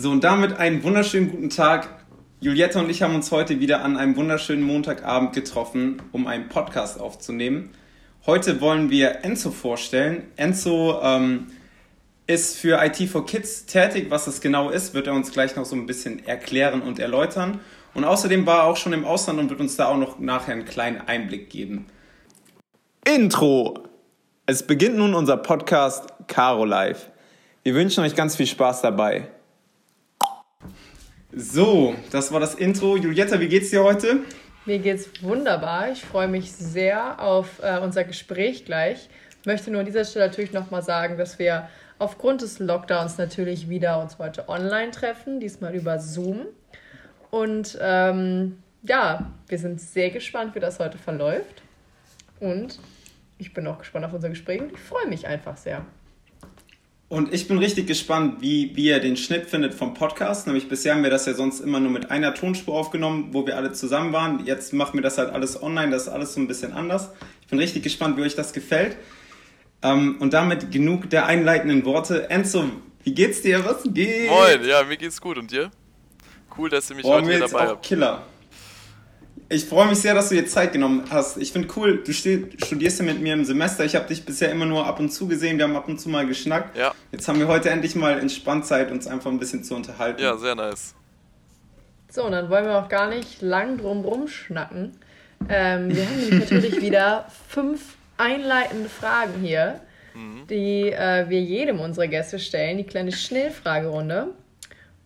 [0.00, 1.88] So, und damit einen wunderschönen guten Tag.
[2.38, 7.00] Juliette und ich haben uns heute wieder an einem wunderschönen Montagabend getroffen, um einen Podcast
[7.00, 7.70] aufzunehmen.
[8.24, 10.28] Heute wollen wir Enzo vorstellen.
[10.36, 11.48] Enzo ähm,
[12.28, 14.06] ist für IT for Kids tätig.
[14.08, 17.58] Was das genau ist, wird er uns gleich noch so ein bisschen erklären und erläutern.
[17.92, 20.52] Und außerdem war er auch schon im Ausland und wird uns da auch noch nachher
[20.52, 21.86] einen kleinen Einblick geben.
[23.04, 23.82] Intro!
[24.46, 27.10] Es beginnt nun unser Podcast Caro Live.
[27.64, 29.26] Wir wünschen euch ganz viel Spaß dabei.
[31.32, 32.96] So, das war das Intro.
[32.96, 34.20] Julietta, wie geht's dir heute?
[34.64, 35.92] Mir geht's wunderbar.
[35.92, 39.10] Ich freue mich sehr auf äh, unser Gespräch gleich.
[39.40, 41.68] Ich möchte nur an dieser Stelle natürlich nochmal sagen, dass wir
[41.98, 46.46] aufgrund des Lockdowns natürlich wieder uns heute online treffen, diesmal über Zoom.
[47.30, 51.62] Und ähm, ja, wir sind sehr gespannt, wie das heute verläuft.
[52.40, 52.78] Und
[53.36, 55.84] ich bin auch gespannt auf unser Gespräch und ich freue mich einfach sehr.
[57.08, 60.46] Und ich bin richtig gespannt, wie, wie ihr den Schnitt findet vom Podcast.
[60.46, 63.56] Nämlich bisher haben wir das ja sonst immer nur mit einer Tonspur aufgenommen, wo wir
[63.56, 64.44] alle zusammen waren.
[64.44, 67.10] Jetzt machen wir das halt alles online, das ist alles so ein bisschen anders.
[67.40, 68.96] Ich bin richtig gespannt, wie euch das gefällt.
[69.80, 72.28] Ähm, und damit genug der einleitenden Worte.
[72.28, 72.64] Enzo,
[73.04, 73.64] wie geht's dir?
[73.64, 74.28] Was geht?
[74.28, 75.38] Moin, ja, mir geht's gut.
[75.38, 75.70] Und dir?
[76.58, 77.86] Cool, dass ihr mich Boah, heute hier dabei habt.
[77.86, 78.22] Killer.
[79.50, 81.38] Ich freue mich sehr, dass du dir Zeit genommen hast.
[81.38, 83.82] Ich finde cool, du studierst ja mit mir im Semester.
[83.82, 85.56] Ich habe dich bisher immer nur ab und zu gesehen.
[85.56, 86.76] Wir haben ab und zu mal geschnackt.
[86.76, 86.94] Ja.
[87.12, 90.20] Jetzt haben wir heute endlich mal entspannt Zeit, uns einfach ein bisschen zu unterhalten.
[90.20, 90.94] Ja, sehr nice.
[92.10, 94.98] So, und dann wollen wir auch gar nicht lang drum rumschnacken.
[95.48, 99.80] Ähm, wir haben nämlich natürlich wieder fünf einleitende Fragen hier,
[100.14, 100.46] mhm.
[100.50, 102.76] die äh, wir jedem unserer Gäste stellen.
[102.76, 104.28] Die kleine Schnellfragerunde.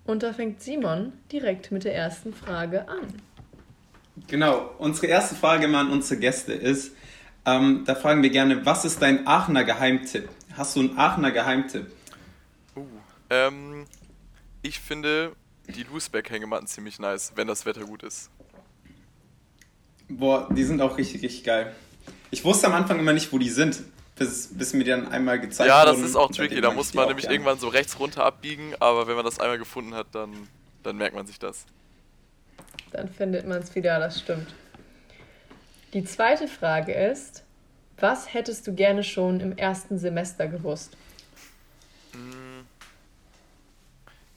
[0.04, 3.06] Und da fängt Simon direkt mit der ersten Frage an.
[4.28, 6.92] Genau, unsere erste Frage mal an unsere Gäste ist,
[7.44, 10.28] ähm, da fragen wir gerne, was ist dein Aachener Geheimtipp?
[10.56, 11.90] Hast du einen Aachener Geheimtipp?
[12.76, 12.86] Uh,
[13.30, 13.86] ähm,
[14.62, 15.32] ich finde
[15.68, 18.30] die Loosback-Hängematten ziemlich nice, wenn das Wetter gut ist.
[20.08, 21.74] Boah, die sind auch richtig, richtig geil.
[22.30, 23.82] Ich wusste am Anfang immer nicht, wo die sind,
[24.16, 27.08] bis, bis mir die dann einmal gezeigt Ja, das ist auch tricky, da muss man
[27.08, 30.48] nämlich irgendwann so rechts runter abbiegen, aber wenn man das einmal gefunden hat, dann,
[30.82, 31.66] dann merkt man sich das.
[32.92, 34.54] Dann findet man es wieder, das stimmt.
[35.92, 37.42] Die zweite Frage ist,
[37.98, 40.96] was hättest du gerne schon im ersten Semester gewusst?
[42.12, 42.62] Mm.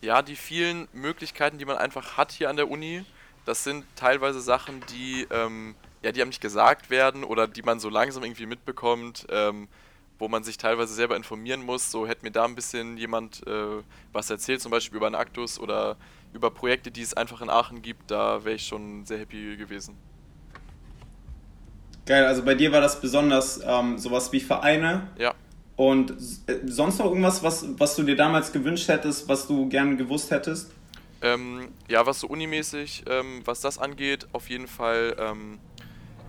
[0.02, 3.06] Ja, die vielen Möglichkeiten, die man einfach hat hier an der Uni,
[3.46, 7.80] das sind teilweise Sachen, die, ähm, ja, die einem nicht gesagt werden oder die man
[7.80, 9.68] so langsam irgendwie mitbekommt, ähm,
[10.20, 11.92] wo man sich teilweise selber informieren muss.
[11.92, 15.60] So hätte mir da ein bisschen jemand äh, was erzählt, zum Beispiel über einen Aktus
[15.60, 15.98] oder
[16.36, 19.98] über Projekte, die es einfach in Aachen gibt, da wäre ich schon sehr happy gewesen.
[22.06, 25.08] Geil, also bei dir war das besonders ähm, sowas wie Vereine.
[25.18, 25.34] Ja.
[25.76, 29.96] Und äh, sonst noch irgendwas, was, was du dir damals gewünscht hättest, was du gerne
[29.96, 30.72] gewusst hättest?
[31.22, 35.60] Ähm, ja, was so unimäßig, ähm, was das angeht, auf jeden Fall ähm,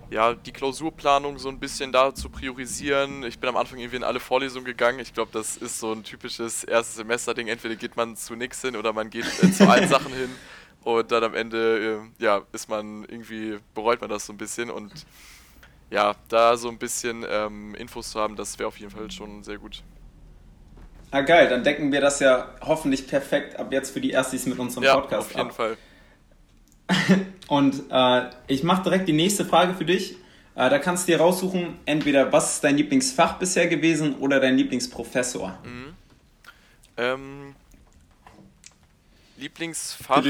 [0.09, 3.23] ja, die Klausurplanung so ein bisschen da zu priorisieren.
[3.23, 4.99] Ich bin am Anfang irgendwie in alle Vorlesungen gegangen.
[4.99, 7.47] Ich glaube, das ist so ein typisches erstes Semester-Ding.
[7.47, 10.29] Entweder geht man zu nichts hin oder man geht äh, zu allen Sachen hin.
[10.83, 14.69] Und dann am Ende, äh, ja, ist man irgendwie, bereut man das so ein bisschen.
[14.69, 14.91] Und
[15.89, 19.43] ja, da so ein bisschen ähm, Infos zu haben, das wäre auf jeden Fall schon
[19.43, 19.83] sehr gut.
[21.11, 24.59] Ah, geil, dann decken wir das ja hoffentlich perfekt ab jetzt für die Erstis mit
[24.59, 25.55] unserem ja, Podcast auf jeden ab.
[25.55, 25.77] Fall.
[27.47, 30.15] Und äh, ich mache direkt die nächste Frage für dich.
[30.55, 34.57] Äh, da kannst du dir raussuchen, entweder was ist dein Lieblingsfach bisher gewesen oder dein
[34.57, 35.57] Lieblingsprofessor.
[35.63, 35.93] Mhm.
[36.97, 37.55] Ähm,
[39.37, 40.23] Lieblingsfach.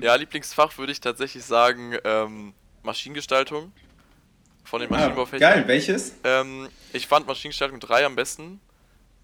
[0.00, 3.72] Ja, Lieblingsfach würde ich tatsächlich sagen ähm, Maschinengestaltung
[4.64, 5.52] von den ah, Maschinenbaufächern.
[5.52, 6.14] Ah, geil, welches?
[6.24, 8.60] Ähm, ich fand Maschinengestaltung 3 am besten.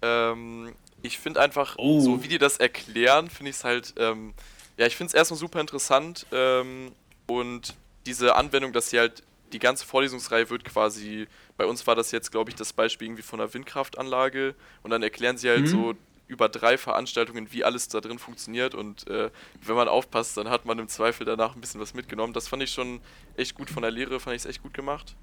[0.03, 1.99] Ähm, ich finde einfach, oh.
[1.99, 4.33] so wie die das erklären, finde ich es halt ähm,
[4.77, 6.91] ja, ich finde es erstmal super interessant ähm,
[7.27, 7.75] und
[8.05, 11.27] diese Anwendung, dass sie halt die ganze Vorlesungsreihe wird quasi,
[11.57, 15.03] bei uns war das jetzt, glaube ich, das Beispiel irgendwie von einer Windkraftanlage und dann
[15.03, 15.67] erklären sie halt mhm.
[15.67, 15.93] so
[16.27, 19.29] über drei Veranstaltungen, wie alles da drin funktioniert und äh,
[19.61, 22.33] wenn man aufpasst, dann hat man im Zweifel danach ein bisschen was mitgenommen.
[22.33, 22.99] Das fand ich schon
[23.37, 25.15] echt gut von der Lehre, fand ich es echt gut gemacht.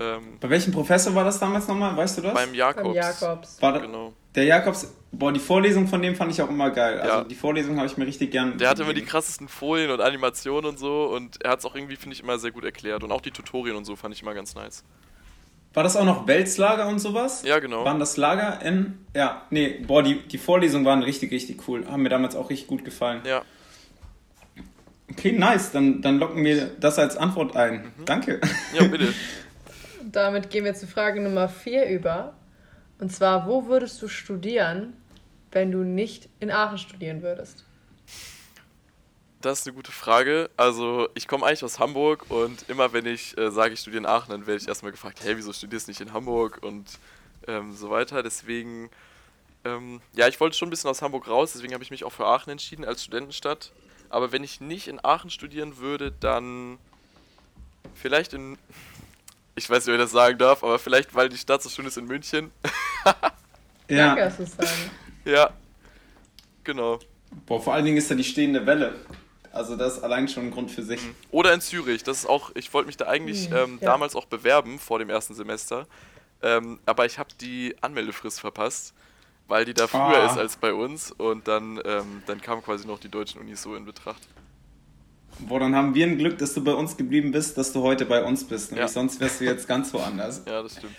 [0.00, 1.96] Ähm, Bei welchem Professor war das damals nochmal?
[1.96, 2.34] Weißt du das?
[2.34, 2.84] Beim Jakobs.
[2.84, 3.62] Beim Jakobs.
[3.62, 4.12] War da, genau.
[4.38, 7.00] Der Jakobs, boah, die Vorlesung von dem fand ich auch immer geil.
[7.00, 7.24] Also ja.
[7.24, 8.56] die Vorlesung habe ich mir richtig gern.
[8.56, 11.74] Der hatte immer die krassesten Folien und Animationen und so und er hat es auch
[11.74, 13.02] irgendwie, finde ich, immer sehr gut erklärt.
[13.02, 14.84] Und auch die Tutorien und so fand ich immer ganz nice.
[15.74, 17.42] War das auch noch Weltslager und sowas?
[17.42, 17.84] Ja, genau.
[17.84, 19.04] Waren das Lager in.
[19.12, 21.84] Ja, nee, boah, die, die Vorlesungen waren richtig, richtig cool.
[21.90, 23.22] Haben mir damals auch richtig gut gefallen.
[23.26, 23.42] Ja.
[25.10, 25.72] Okay, nice.
[25.72, 27.92] Dann, dann locken wir das als Antwort ein.
[27.96, 28.04] Mhm.
[28.04, 28.40] Danke.
[28.72, 29.12] Ja, bitte.
[30.12, 32.34] damit gehen wir zu Frage Nummer 4 über.
[32.98, 34.94] Und zwar, wo würdest du studieren,
[35.52, 37.64] wenn du nicht in Aachen studieren würdest?
[39.40, 40.50] Das ist eine gute Frage.
[40.56, 44.06] Also, ich komme eigentlich aus Hamburg und immer wenn ich äh, sage, ich studiere in
[44.06, 46.86] Aachen, dann werde ich erstmal gefragt, hey, wieso studierst du nicht in Hamburg und
[47.46, 48.24] ähm, so weiter.
[48.24, 48.90] Deswegen,
[49.64, 52.12] ähm, ja, ich wollte schon ein bisschen aus Hamburg raus, deswegen habe ich mich auch
[52.12, 53.72] für Aachen entschieden als Studentenstadt.
[54.10, 56.78] Aber wenn ich nicht in Aachen studieren würde, dann
[57.94, 58.58] vielleicht in,
[59.58, 61.86] ich weiß nicht, ob ich das sagen darf, aber vielleicht, weil die Stadt so schön
[61.86, 62.50] ist in München.
[63.88, 64.14] ja.
[64.14, 64.90] Danke, dass du sagen.
[65.24, 65.50] Ja,
[66.64, 66.98] genau.
[67.46, 68.94] Boah, vor allen Dingen ist da die stehende Welle.
[69.52, 71.02] Also das ist allein schon ein Grund für sich.
[71.02, 71.14] Mhm.
[71.30, 72.04] Oder in Zürich.
[72.04, 73.86] Das ist auch, ich wollte mich da eigentlich mhm, ähm, ja.
[73.88, 75.86] damals auch bewerben vor dem ersten Semester.
[76.42, 78.94] Ähm, aber ich habe die Anmeldefrist verpasst,
[79.48, 80.26] weil die da früher ah.
[80.26, 81.10] ist als bei uns.
[81.10, 84.28] Und dann, ähm, dann kamen quasi noch die deutschen Unis so in Betracht.
[85.40, 88.04] Boah, dann haben wir ein Glück, dass du bei uns geblieben bist, dass du heute
[88.06, 88.72] bei uns bist.
[88.72, 88.92] Nämlich ja.
[88.92, 90.42] sonst wärst du jetzt ganz woanders.
[90.48, 90.94] Ja, das stimmt.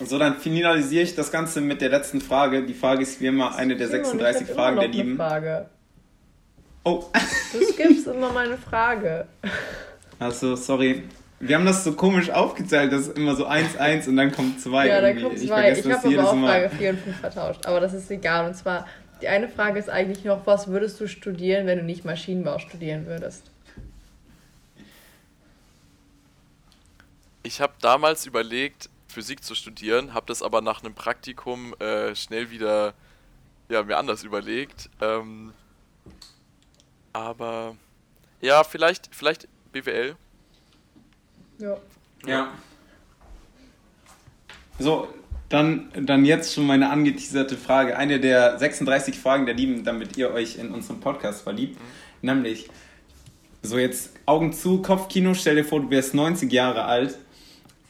[0.00, 2.64] So, dann finalisiere ich das Ganze mit der letzten Frage.
[2.64, 5.16] Die Frage ist wie immer eine der 36 Fragen der Lieben.
[5.16, 5.68] Frage.
[6.84, 7.04] Oh.
[7.52, 9.26] Du skippst immer meine Frage.
[10.20, 11.02] Achso, sorry.
[11.40, 14.88] Wir haben das so komisch aufgeteilt, dass immer so 1, 1 und dann kommt 2.
[14.88, 15.72] Ja, dann kommt 2.
[15.72, 16.46] Ich, ich habe aber auch.
[16.46, 17.66] Frage 4 und 5 vertauscht.
[17.66, 18.46] Aber das ist egal.
[18.46, 18.86] Und zwar,
[19.20, 23.06] die eine Frage ist eigentlich noch, was würdest du studieren, wenn du nicht Maschinenbau studieren
[23.06, 23.50] würdest?
[27.42, 32.50] Ich habe damals überlegt, Physik zu studieren, habe das aber nach einem Praktikum äh, schnell
[32.50, 32.94] wieder
[33.68, 34.90] ja, mir anders überlegt.
[35.00, 35.52] Ähm,
[37.12, 37.76] aber
[38.40, 40.16] ja, vielleicht, vielleicht BWL.
[41.58, 41.76] Ja.
[42.26, 42.52] Ja.
[44.78, 45.12] So,
[45.48, 47.96] dann, dann jetzt schon meine angeteaserte Frage.
[47.96, 51.78] Eine der 36 Fragen der Lieben, damit ihr euch in unseren Podcast verliebt.
[51.80, 52.28] Mhm.
[52.30, 52.68] Nämlich,
[53.62, 57.18] so jetzt Augen zu, Kopfkino, stell dir vor, du wärst 90 Jahre alt.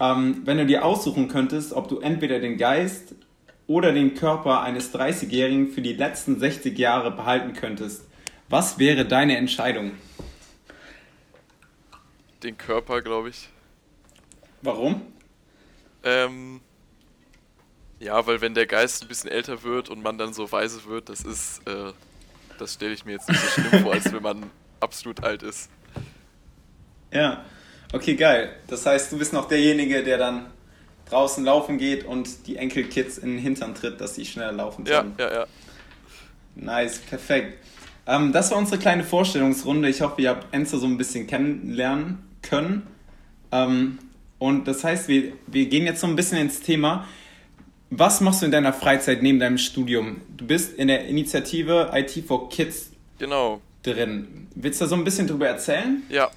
[0.00, 3.14] Ähm, wenn du dir aussuchen könntest, ob du entweder den Geist
[3.66, 8.04] oder den Körper eines 30-Jährigen für die letzten 60 Jahre behalten könntest,
[8.49, 9.93] was wäre deine Entscheidung?
[12.44, 13.49] Den Körper, glaube ich.
[14.62, 15.02] Warum?
[16.04, 16.61] Ähm,
[18.00, 21.09] ja, weil wenn der Geist ein bisschen älter wird und man dann so weise wird,
[21.09, 21.93] das ist, äh,
[22.59, 24.50] das stelle ich mir jetzt nicht so schlimm vor, als wenn man
[24.81, 25.71] absolut alt ist.
[27.12, 27.45] Ja,
[27.93, 28.55] okay, geil.
[28.69, 30.47] Das heißt, du bist noch derjenige, der dann
[31.09, 35.15] draußen laufen geht und die Enkelkids in den Hintern tritt, dass sie schneller laufen können.
[35.19, 35.47] Ja, ja, ja.
[36.55, 37.59] Nice, perfekt.
[38.06, 39.89] Ähm, das war unsere kleine Vorstellungsrunde.
[39.89, 42.87] Ich hoffe, ihr habt Enzo so ein bisschen kennenlernen können.
[43.53, 43.99] Ähm,
[44.39, 47.06] und das heißt, wir, wir gehen jetzt so ein bisschen ins Thema.
[47.90, 50.20] Was machst du in deiner Freizeit neben deinem Studium?
[50.37, 53.62] Du bist in der Initiative IT for Kids genau.
[53.82, 54.49] drin.
[54.55, 56.02] Willst du da so ein bisschen drüber erzählen?
[56.08, 56.31] Ja.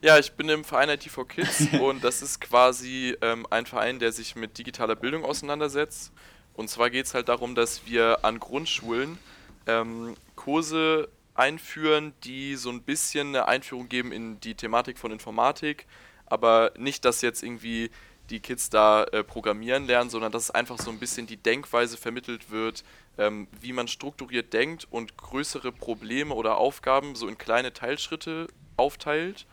[0.00, 3.98] Ja, ich bin im Verein IT for Kids und das ist quasi ähm, ein Verein,
[3.98, 6.12] der sich mit digitaler Bildung auseinandersetzt.
[6.54, 9.18] Und zwar geht es halt darum, dass wir an Grundschulen
[9.66, 15.86] ähm, Kurse einführen, die so ein bisschen eine Einführung geben in die Thematik von Informatik,
[16.26, 17.90] aber nicht, dass jetzt irgendwie
[18.30, 22.50] die Kids da äh, programmieren lernen, sondern dass einfach so ein bisschen die Denkweise vermittelt
[22.50, 22.84] wird,
[23.16, 29.46] ähm, wie man strukturiert denkt und größere Probleme oder Aufgaben so in kleine Teilschritte aufteilt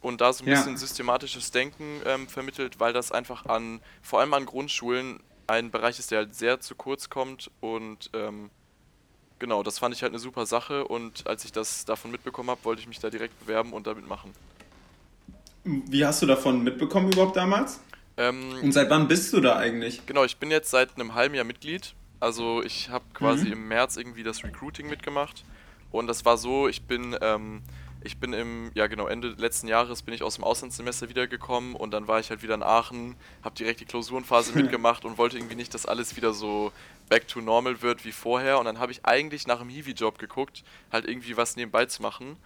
[0.00, 0.56] und da so ein ja.
[0.56, 5.98] bisschen systematisches Denken ähm, vermittelt, weil das einfach an, vor allem an Grundschulen, ein Bereich
[5.98, 8.50] ist, der halt sehr zu kurz kommt und ähm,
[9.38, 12.64] genau, das fand ich halt eine super Sache und als ich das davon mitbekommen habe,
[12.64, 14.32] wollte ich mich da direkt bewerben und damit machen.
[15.64, 17.80] Wie hast du davon mitbekommen überhaupt damals?
[18.16, 20.06] Ähm, und seit wann bist du da eigentlich?
[20.06, 21.94] Genau, ich bin jetzt seit einem halben Jahr Mitglied.
[22.18, 23.52] Also ich habe quasi mhm.
[23.52, 25.44] im März irgendwie das Recruiting mitgemacht
[25.90, 27.62] und das war so, ich bin ähm,
[28.06, 31.90] ich bin im, ja genau, Ende letzten Jahres bin ich aus dem Auslandssemester wiedergekommen und
[31.90, 35.56] dann war ich halt wieder in Aachen, habe direkt die Klausurenphase mitgemacht und wollte irgendwie
[35.56, 36.72] nicht, dass alles wieder so
[37.08, 38.58] back to normal wird wie vorher.
[38.58, 42.36] Und dann habe ich eigentlich nach einem Hiwi-Job geguckt, halt irgendwie was nebenbei zu machen.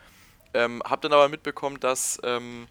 [0.55, 2.67] Ähm, habe dann aber mitbekommen, dass, ähm,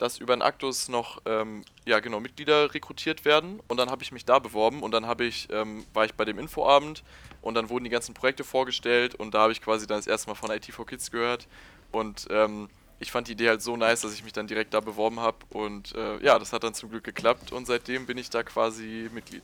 [0.00, 3.60] dass über den Aktus noch ähm, ja, genau, Mitglieder rekrutiert werden.
[3.68, 6.24] Und dann habe ich mich da beworben und dann habe ich, ähm, war ich bei
[6.24, 7.04] dem Infoabend
[7.42, 10.28] und dann wurden die ganzen Projekte vorgestellt und da habe ich quasi dann das erste
[10.28, 11.46] Mal von IT 4 Kids gehört
[11.92, 14.80] und ähm, ich fand die Idee halt so nice, dass ich mich dann direkt da
[14.80, 15.38] beworben habe.
[15.50, 19.08] Und äh, ja, das hat dann zum Glück geklappt und seitdem bin ich da quasi
[19.12, 19.42] Mitglied.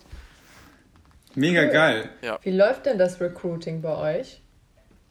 [1.34, 2.10] Mega geil.
[2.22, 2.38] Ja.
[2.42, 4.40] Wie läuft denn das Recruiting bei euch?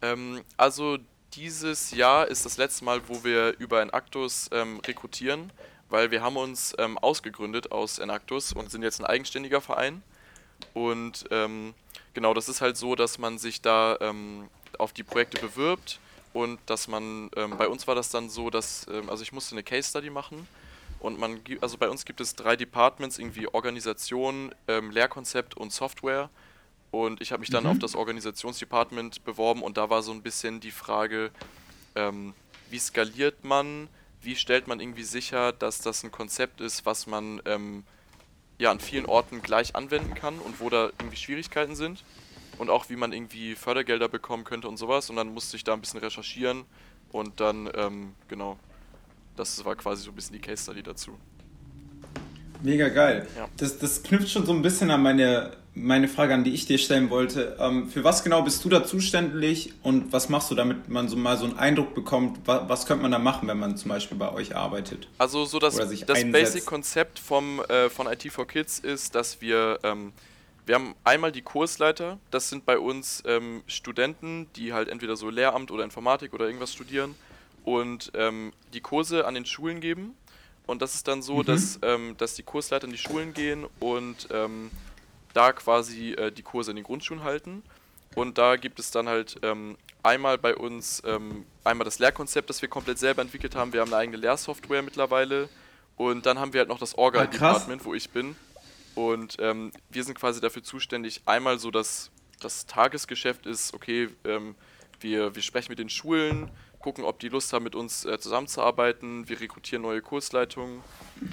[0.02, 0.98] Ähm, also
[1.36, 5.51] dieses Jahr ist das letzte Mal, wo wir über Enactus ähm, rekrutieren,
[5.89, 10.01] weil wir haben uns ähm, ausgegründet aus Enactus und sind jetzt ein eigenständiger Verein.
[10.74, 11.74] Und ähm,
[12.13, 16.00] genau, das ist halt so, dass man sich da ähm, auf die Projekte bewirbt
[16.34, 19.56] und dass man, ähm, bei uns war das dann so, dass, ähm, also ich musste
[19.56, 20.48] eine Case Study machen
[21.00, 26.30] und man, also bei uns gibt es drei Departments, irgendwie Organisation, Lehrkonzept und Software
[26.92, 27.72] Und ich habe mich dann mhm.
[27.72, 31.32] auf das Organisationsdepartment beworben und da war so ein bisschen die Frage,
[31.96, 32.34] ähm,
[32.70, 33.89] wie skaliert man,
[34.22, 37.84] wie stellt man irgendwie sicher, dass das ein Konzept ist, was man ähm,
[38.58, 42.04] ja an vielen Orten gleich anwenden kann und wo da irgendwie Schwierigkeiten sind
[42.58, 45.74] und auch wie man irgendwie Fördergelder bekommen könnte und sowas und dann musste ich da
[45.74, 46.65] ein bisschen recherchieren
[47.12, 48.58] und dann ähm, genau
[49.36, 51.18] das war quasi so ein bisschen die Case Study dazu.
[52.63, 53.27] Mega geil.
[53.38, 53.47] Ja.
[53.57, 56.77] Das, das knüpft schon so ein bisschen an meine, meine Frage an, die ich dir
[56.77, 57.57] stellen wollte.
[57.59, 61.17] Ähm, für was genau bist du da zuständig und was machst du, damit man so
[61.17, 64.17] mal so einen Eindruck bekommt, was, was könnte man da machen, wenn man zum Beispiel
[64.17, 65.07] bei euch arbeitet?
[65.17, 70.13] Also so das, das Basic-Konzept äh, von IT for Kids ist, dass wir, ähm,
[70.65, 75.29] wir haben einmal die Kursleiter, das sind bei uns ähm, Studenten, die halt entweder so
[75.29, 77.15] Lehramt oder Informatik oder irgendwas studieren
[77.65, 80.15] und ähm, die Kurse an den Schulen geben
[80.65, 81.45] und das ist dann so, mhm.
[81.45, 84.72] dass, ähm, dass die Kursleiter in die Schulen gehen und ähm,
[85.34, 87.63] da quasi äh, die Kurse in den Grundschulen halten.
[88.15, 92.62] Und da gibt es dann halt ähm, einmal bei uns ähm, einmal das Lehrkonzept, das
[92.62, 93.74] wir komplett selber entwickelt haben.
[93.74, 95.50] Wir haben eine eigene Lehrsoftware mittlerweile.
[95.98, 98.36] Und dann haben wir halt noch das Orga-Department, ah, wo ich bin.
[98.95, 104.55] Und ähm, wir sind quasi dafür zuständig, einmal so, dass das Tagesgeschäft ist, okay, ähm,
[105.01, 106.50] wir, wir sprechen mit den Schulen,
[106.86, 109.27] gucken, ob die Lust haben, mit uns äh, zusammenzuarbeiten.
[109.27, 110.84] Wir rekrutieren neue Kursleitungen.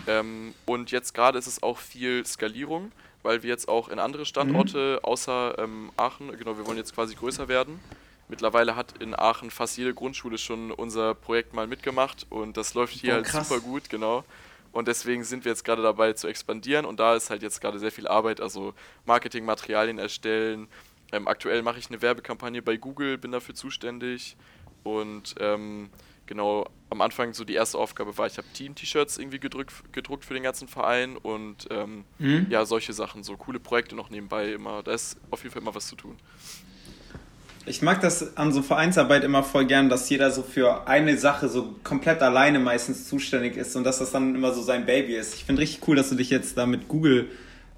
[0.06, 2.90] Ähm, und jetzt gerade ist es auch viel Skalierung,
[3.22, 5.04] weil wir jetzt auch in andere Standorte mhm.
[5.04, 7.80] außer ähm, Aachen, genau, wir wollen jetzt quasi größer werden.
[8.28, 12.94] Mittlerweile hat in Aachen fast jede Grundschule schon unser Projekt mal mitgemacht und das läuft
[12.94, 14.24] hier oh, halt super gut, genau.
[14.72, 17.78] Und deswegen sind wir jetzt gerade dabei zu expandieren und da ist halt jetzt gerade
[17.78, 18.72] sehr viel Arbeit, also
[19.04, 20.66] Marketingmaterialien erstellen.
[21.12, 24.34] Ähm, aktuell mache ich eine Werbekampagne bei Google, bin dafür zuständig.
[24.82, 25.90] Und ähm,
[26.26, 30.34] genau am Anfang so die erste Aufgabe war, ich habe Team-T-Shirts irgendwie gedrückt, gedruckt für
[30.34, 32.46] den ganzen Verein und ähm, mhm.
[32.50, 34.82] ja, solche Sachen, so coole Projekte noch nebenbei immer.
[34.82, 36.16] Da ist auf jeden Fall immer was zu tun.
[37.64, 41.48] Ich mag das an so Vereinsarbeit immer voll gern, dass jeder so für eine Sache
[41.48, 45.34] so komplett alleine meistens zuständig ist und dass das dann immer so sein Baby ist.
[45.34, 47.30] Ich finde richtig cool, dass du dich jetzt da mit Google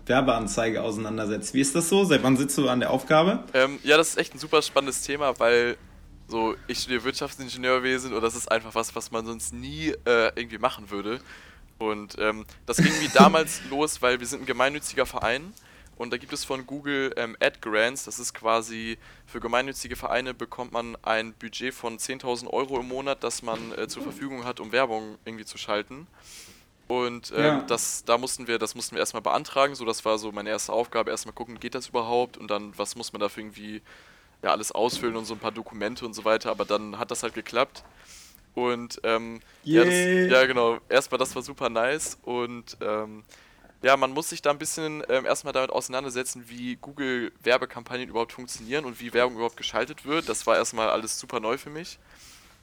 [0.06, 1.54] Werbeanzeige auseinandersetzt.
[1.54, 2.04] Wie ist das so?
[2.04, 3.44] Seit wann sitzt du an der Aufgabe?
[3.52, 5.76] Ähm, ja, das ist echt ein super spannendes Thema, weil
[6.28, 10.58] so, ich studiere Wirtschaftsingenieurwesen und das ist einfach was, was man sonst nie äh, irgendwie
[10.58, 11.20] machen würde.
[11.78, 15.52] Und ähm, das ging wie damals los, weil wir sind ein gemeinnütziger Verein
[15.96, 20.34] und da gibt es von Google ähm, Ad Grants, das ist quasi für gemeinnützige Vereine
[20.34, 24.60] bekommt man ein Budget von 10.000 Euro im Monat, das man äh, zur Verfügung hat,
[24.60, 26.06] um Werbung irgendwie zu schalten.
[26.86, 27.62] Und ähm, ja.
[27.62, 30.72] das, da mussten wir, das mussten wir erstmal beantragen, so das war so meine erste
[30.72, 33.80] Aufgabe, erstmal gucken, geht das überhaupt und dann, was muss man dafür irgendwie
[34.44, 37.22] ja, alles ausfüllen und so ein paar Dokumente und so weiter, aber dann hat das
[37.22, 37.82] halt geklappt.
[38.54, 39.84] Und ähm, yeah.
[39.84, 43.24] ja, das, ja, genau, erstmal das war super nice und ähm,
[43.82, 48.32] ja, man muss sich da ein bisschen ähm, erstmal damit auseinandersetzen, wie Google Werbekampagnen überhaupt
[48.32, 50.28] funktionieren und wie Werbung überhaupt geschaltet wird.
[50.28, 51.98] Das war erstmal alles super neu für mich.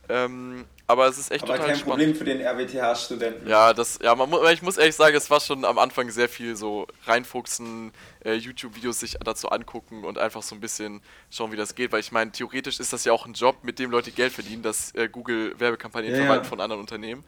[0.10, 2.16] Ähm, aber es ist echt aber total kein spannend.
[2.16, 3.48] Problem für den RWTH-Studenten.
[3.48, 6.58] Ja, das, ja, man, ich muss ehrlich sagen, es war schon am Anfang sehr viel
[6.58, 7.94] so reinfuchsen,
[8.26, 11.94] äh, YouTube-Videos sich dazu angucken und einfach so ein bisschen schauen, wie das geht.
[11.94, 14.64] Weil ich meine, theoretisch ist das ja auch ein Job, mit dem Leute Geld verdienen,
[14.64, 16.50] dass äh, Google Werbekampagnen ja, verwaltet ja.
[16.50, 17.24] von anderen Unternehmen.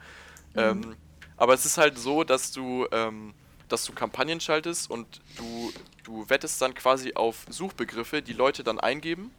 [0.53, 0.59] Mhm.
[0.59, 0.95] Ähm,
[1.37, 3.33] aber es ist halt so, dass du ähm,
[3.73, 8.79] dass du Kampagnen schaltest und du, du wettest dann quasi auf Suchbegriffe, die Leute dann
[8.79, 9.31] eingeben.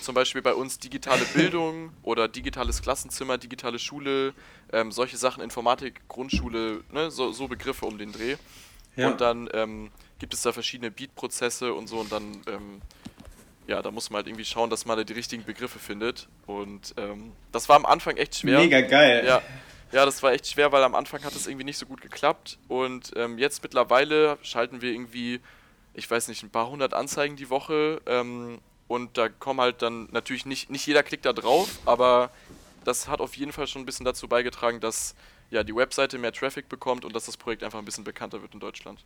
[0.00, 4.32] Zum Beispiel bei uns digitale Bildung oder digitales Klassenzimmer, digitale Schule,
[4.72, 8.36] ähm, solche Sachen, Informatik, Grundschule, ne, so, so Begriffe um den Dreh.
[8.96, 9.10] Ja.
[9.10, 12.80] Und dann ähm, gibt es da verschiedene Beat-Prozesse und so und dann, ähm,
[13.66, 16.28] ja, da muss man halt irgendwie schauen, dass man da die richtigen Begriffe findet.
[16.46, 18.58] Und ähm, das war am Anfang echt schwer.
[18.58, 19.24] Mega geil.
[19.26, 19.42] Ja,
[19.92, 22.58] ja, das war echt schwer, weil am Anfang hat es irgendwie nicht so gut geklappt.
[22.68, 25.40] Und ähm, jetzt mittlerweile schalten wir irgendwie,
[25.94, 28.00] ich weiß nicht, ein paar hundert Anzeigen die Woche.
[28.06, 32.30] Ähm, und da kommen halt dann natürlich nicht, nicht jeder klickt da drauf, aber
[32.84, 35.14] das hat auf jeden Fall schon ein bisschen dazu beigetragen, dass
[35.50, 38.54] ja, die Webseite mehr Traffic bekommt und dass das Projekt einfach ein bisschen bekannter wird
[38.54, 39.04] in Deutschland.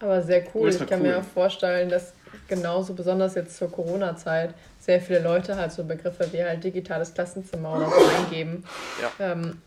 [0.00, 0.68] Aber sehr cool.
[0.68, 1.08] Ich kann cool.
[1.08, 2.12] mir vorstellen, dass
[2.48, 7.76] genauso besonders jetzt zur Corona-Zeit sehr viele Leute halt so Begriffe wie halt digitales Klassenzimmer
[7.76, 8.64] oder so eingeben.
[9.00, 9.32] Ja.
[9.32, 9.62] Ähm,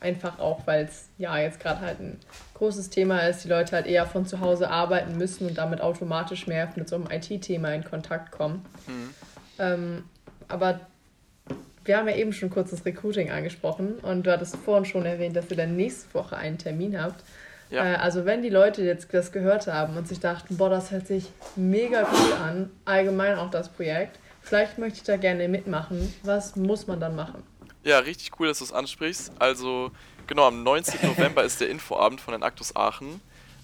[0.00, 2.18] Einfach auch, weil es ja jetzt gerade halt ein
[2.54, 6.46] großes Thema ist, die Leute halt eher von zu Hause arbeiten müssen und damit automatisch
[6.46, 8.64] mehr mit so einem IT-Thema in Kontakt kommen.
[8.86, 9.14] Mhm.
[9.58, 10.04] Ähm,
[10.48, 10.80] aber
[11.84, 15.36] wir haben ja eben schon kurz das Recruiting angesprochen und du hattest vorhin schon erwähnt,
[15.36, 17.22] dass ihr dann nächste Woche einen Termin habt.
[17.70, 17.84] Ja.
[17.84, 21.06] Äh, also wenn die Leute jetzt das gehört haben und sich dachten, boah, das hört
[21.06, 26.56] sich mega cool an, allgemein auch das Projekt, vielleicht möchte ich da gerne mitmachen, was
[26.56, 27.42] muss man dann machen?
[27.82, 29.32] Ja, richtig cool, dass du es ansprichst.
[29.38, 29.90] Also,
[30.26, 31.00] genau, am 19.
[31.08, 33.20] November ist der Infoabend von den Actus Aachen.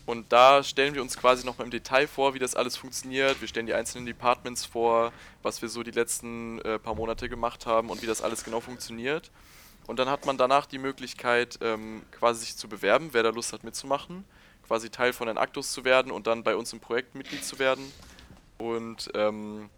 [0.06, 3.40] Und da stellen wir uns quasi nochmal im Detail vor, wie das alles funktioniert.
[3.40, 7.66] Wir stellen die einzelnen Departments vor, was wir so die letzten äh, paar Monate gemacht
[7.66, 9.30] haben und wie das alles genau funktioniert.
[9.86, 13.52] Und dann hat man danach die Möglichkeit, ähm, quasi sich zu bewerben, wer da Lust
[13.52, 14.24] hat mitzumachen,
[14.66, 17.58] quasi Teil von den Actus zu werden und dann bei uns im Projekt Mitglied zu
[17.58, 17.92] werden.
[18.58, 19.68] Und ähm,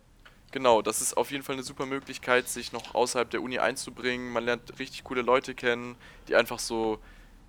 [0.52, 4.32] genau, das ist auf jeden Fall eine super Möglichkeit, sich noch außerhalb der Uni einzubringen.
[4.32, 5.96] Man lernt richtig coole Leute kennen,
[6.28, 6.98] die einfach so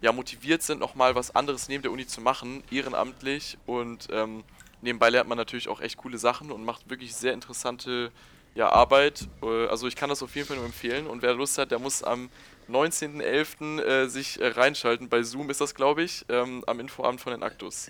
[0.01, 3.57] ja, motiviert sind, nochmal was anderes neben der Uni zu machen, ehrenamtlich.
[3.65, 4.43] Und ähm,
[4.81, 8.11] nebenbei lernt man natürlich auch echt coole Sachen und macht wirklich sehr interessante
[8.55, 9.27] ja, Arbeit.
[9.41, 11.07] Äh, also ich kann das auf jeden Fall nur empfehlen.
[11.07, 12.29] Und wer Lust hat, der muss am
[12.69, 13.81] 19.11.
[13.81, 15.09] Äh, sich äh, reinschalten.
[15.09, 17.89] Bei Zoom ist das, glaube ich, ähm, am Infoabend von den Aktus.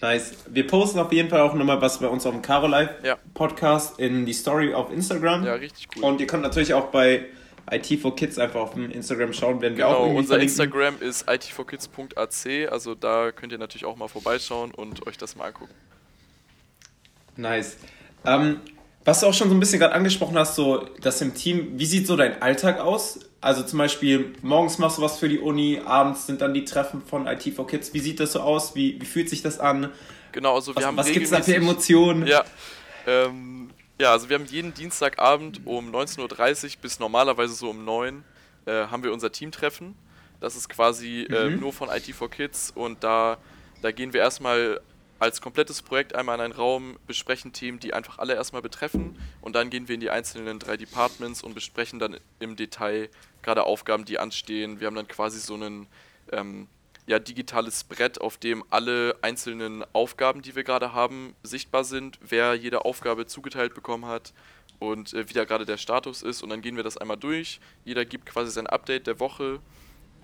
[0.00, 0.34] Nice.
[0.48, 3.16] Wir posten auf jeden Fall auch nochmal was bei uns auf dem Caro Live ja.
[3.32, 5.44] Podcast in die Story auf Instagram.
[5.44, 6.04] Ja, richtig cool.
[6.04, 7.26] Und ihr könnt natürlich auch bei
[7.70, 10.64] IT for Kids einfach auf dem Instagram schauen, werden wir genau, auch irgendwie unser verlinken.
[10.64, 15.46] Instagram ist itforkids.ac, also da könnt ihr natürlich auch mal vorbeischauen und euch das mal
[15.46, 15.72] angucken.
[17.36, 17.78] Nice.
[18.26, 18.60] Ähm,
[19.04, 21.86] was du auch schon so ein bisschen gerade angesprochen hast, so das im Team, wie
[21.86, 23.20] sieht so dein Alltag aus?
[23.44, 27.02] Also zum Beispiel, morgens machst du was für die Uni, abends sind dann die Treffen
[27.02, 27.92] von IT for Kids.
[27.92, 28.74] Wie sieht das so aus?
[28.74, 29.90] Wie, wie fühlt sich das an?
[30.32, 32.26] Genau, also wir was, haben Was gibt es da für Emotionen?
[32.26, 32.42] Ja,
[33.06, 33.68] ähm,
[34.00, 38.24] ja, also wir haben jeden Dienstagabend um 19.30 Uhr bis normalerweise so um 9
[38.66, 39.94] Uhr äh, haben wir unser Teamtreffen.
[40.40, 41.60] Das ist quasi äh, mhm.
[41.60, 43.36] nur von IT for Kids und da,
[43.82, 44.80] da gehen wir erstmal
[45.24, 49.56] als komplettes Projekt einmal in einen Raum, besprechen Themen, die einfach alle erstmal betreffen und
[49.56, 53.08] dann gehen wir in die einzelnen drei Departments und besprechen dann im Detail
[53.42, 54.80] gerade Aufgaben, die anstehen.
[54.80, 55.86] Wir haben dann quasi so ein
[56.30, 56.68] ähm,
[57.06, 62.54] ja, digitales Brett, auf dem alle einzelnen Aufgaben, die wir gerade haben, sichtbar sind, wer
[62.54, 64.34] jede Aufgabe zugeteilt bekommen hat
[64.78, 67.60] und äh, wie da gerade der Status ist und dann gehen wir das einmal durch.
[67.86, 69.60] Jeder gibt quasi sein Update der Woche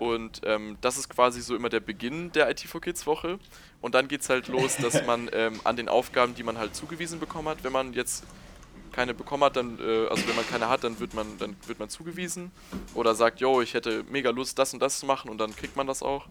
[0.01, 3.37] und ähm, das ist quasi so immer der Beginn der IT 4 Kids Woche.
[3.81, 6.75] Und dann geht es halt los, dass man ähm, an den Aufgaben, die man halt
[6.75, 8.23] zugewiesen bekommen hat, wenn man jetzt
[8.91, 11.77] keine bekommen hat, dann, äh, also wenn man keine hat, dann wird man, dann wird
[11.77, 12.49] man zugewiesen.
[12.95, 15.75] Oder sagt, yo, ich hätte mega Lust, das und das zu machen und dann kriegt
[15.75, 16.25] man das auch.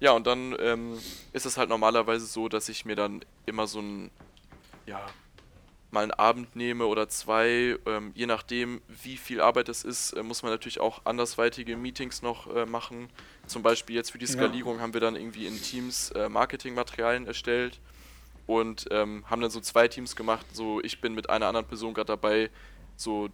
[0.00, 0.98] Ja, und dann ähm,
[1.32, 4.10] ist es halt normalerweise so, dass ich mir dann immer so ein,
[4.86, 5.06] ja,
[5.94, 10.22] mal einen Abend nehme oder zwei, ähm, je nachdem, wie viel Arbeit es ist, äh,
[10.22, 13.08] muss man natürlich auch andersweitige Meetings noch äh, machen.
[13.46, 14.82] Zum Beispiel jetzt für die Skalierung ja.
[14.82, 17.80] haben wir dann irgendwie in Teams äh, Marketingmaterialien erstellt
[18.46, 20.44] und ähm, haben dann so zwei Teams gemacht.
[20.52, 22.50] So, ich bin mit einer anderen Person gerade dabei,
[22.96, 23.30] so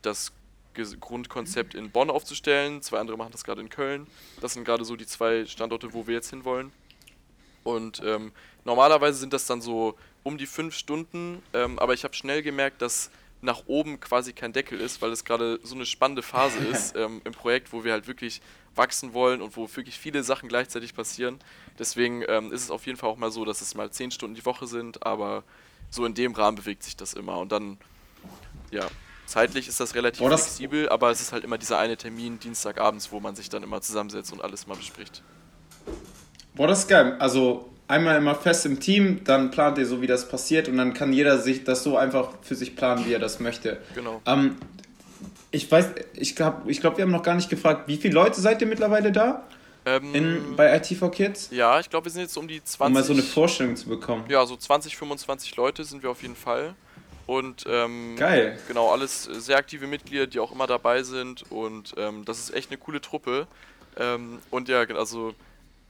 [0.00, 0.32] das
[0.74, 2.80] Grundkonzept in Bonn aufzustellen.
[2.82, 4.06] Zwei andere machen das gerade in Köln.
[4.40, 6.72] Das sind gerade so die zwei Standorte, wo wir jetzt hinwollen.
[7.62, 8.32] Und ähm,
[8.64, 12.82] normalerweise sind das dann so um die fünf Stunden, ähm, aber ich habe schnell gemerkt,
[12.82, 13.10] dass
[13.44, 17.20] nach oben quasi kein Deckel ist, weil es gerade so eine spannende Phase ist ähm,
[17.24, 18.40] im Projekt, wo wir halt wirklich
[18.74, 21.38] wachsen wollen und wo wirklich viele Sachen gleichzeitig passieren.
[21.78, 24.34] Deswegen ähm, ist es auf jeden Fall auch mal so, dass es mal zehn Stunden
[24.34, 25.44] die Woche sind, aber
[25.90, 27.38] so in dem Rahmen bewegt sich das immer.
[27.38, 27.78] Und dann,
[28.70, 28.86] ja,
[29.26, 32.40] zeitlich ist das relativ oh, das flexibel, aber es ist halt immer dieser eine Termin
[32.40, 35.22] Dienstagabends, wo man sich dann immer zusammensetzt und alles mal bespricht.
[36.54, 37.16] Boah, das ist geil.
[37.18, 40.94] Also einmal immer fest im Team, dann plant ihr so, wie das passiert und dann
[40.94, 43.78] kann jeder sich das so einfach für sich planen, wie er das möchte.
[43.94, 44.20] Genau.
[44.26, 44.56] Ähm,
[45.50, 48.40] ich weiß, ich glaube, ich glaub, wir haben noch gar nicht gefragt, wie viele Leute
[48.40, 49.44] seid ihr mittlerweile da?
[49.86, 51.48] Ähm, in, bei IT4 Kids?
[51.52, 52.80] Ja, ich glaube, wir sind jetzt um die 20.
[52.80, 54.24] Um mal so eine Vorstellung zu bekommen.
[54.28, 56.74] Ja, so 20, 25 Leute sind wir auf jeden Fall.
[57.26, 58.58] Und ähm, Geil.
[58.68, 61.50] genau, alles sehr aktive Mitglieder, die auch immer dabei sind.
[61.50, 63.46] Und ähm, das ist echt eine coole Truppe.
[63.96, 65.34] Ähm, und ja, also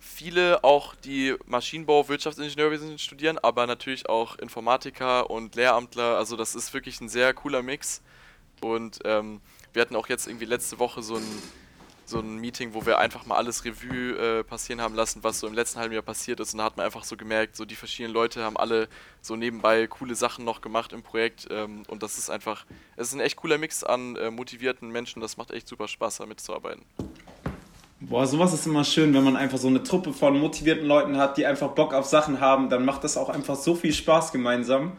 [0.05, 6.17] viele auch, die Maschinenbau, Wirtschaftsingenieurwesen studieren, aber natürlich auch Informatiker und Lehramtler.
[6.17, 8.03] Also das ist wirklich ein sehr cooler Mix.
[8.61, 9.41] Und ähm,
[9.73, 11.43] wir hatten auch jetzt irgendwie letzte Woche so ein,
[12.05, 15.47] so ein Meeting, wo wir einfach mal alles Revue äh, passieren haben lassen, was so
[15.47, 16.53] im letzten halben Jahr passiert ist.
[16.53, 18.89] Und da hat man einfach so gemerkt, so die verschiedenen Leute haben alle
[19.21, 21.49] so nebenbei coole Sachen noch gemacht im Projekt.
[21.51, 25.21] Ähm, und das ist einfach, es ist ein echt cooler Mix an äh, motivierten Menschen.
[25.21, 26.85] Das macht echt super Spaß, damit zu arbeiten.
[28.09, 31.37] Boah, sowas ist immer schön, wenn man einfach so eine Truppe von motivierten Leuten hat,
[31.37, 34.93] die einfach Bock auf Sachen haben, dann macht das auch einfach so viel Spaß gemeinsam.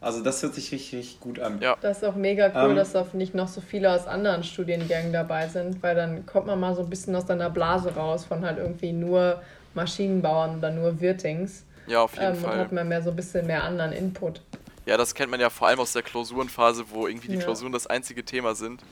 [0.00, 1.60] Also das hört sich richtig, richtig gut an.
[1.60, 1.76] Ja.
[1.80, 5.12] Das ist auch mega cool, ähm, dass da nicht noch so viele aus anderen Studiengängen
[5.12, 8.44] dabei sind, weil dann kommt man mal so ein bisschen aus deiner Blase raus von
[8.44, 9.42] halt irgendwie nur
[9.74, 11.64] Maschinenbauern oder nur Wirtings.
[11.88, 12.54] Ja, auf jeden ähm, Fall.
[12.54, 14.40] Und hat man mehr so ein bisschen mehr anderen Input.
[14.86, 17.42] Ja, das kennt man ja vor allem aus der Klausurenphase, wo irgendwie die ja.
[17.42, 18.82] Klausuren das einzige Thema sind.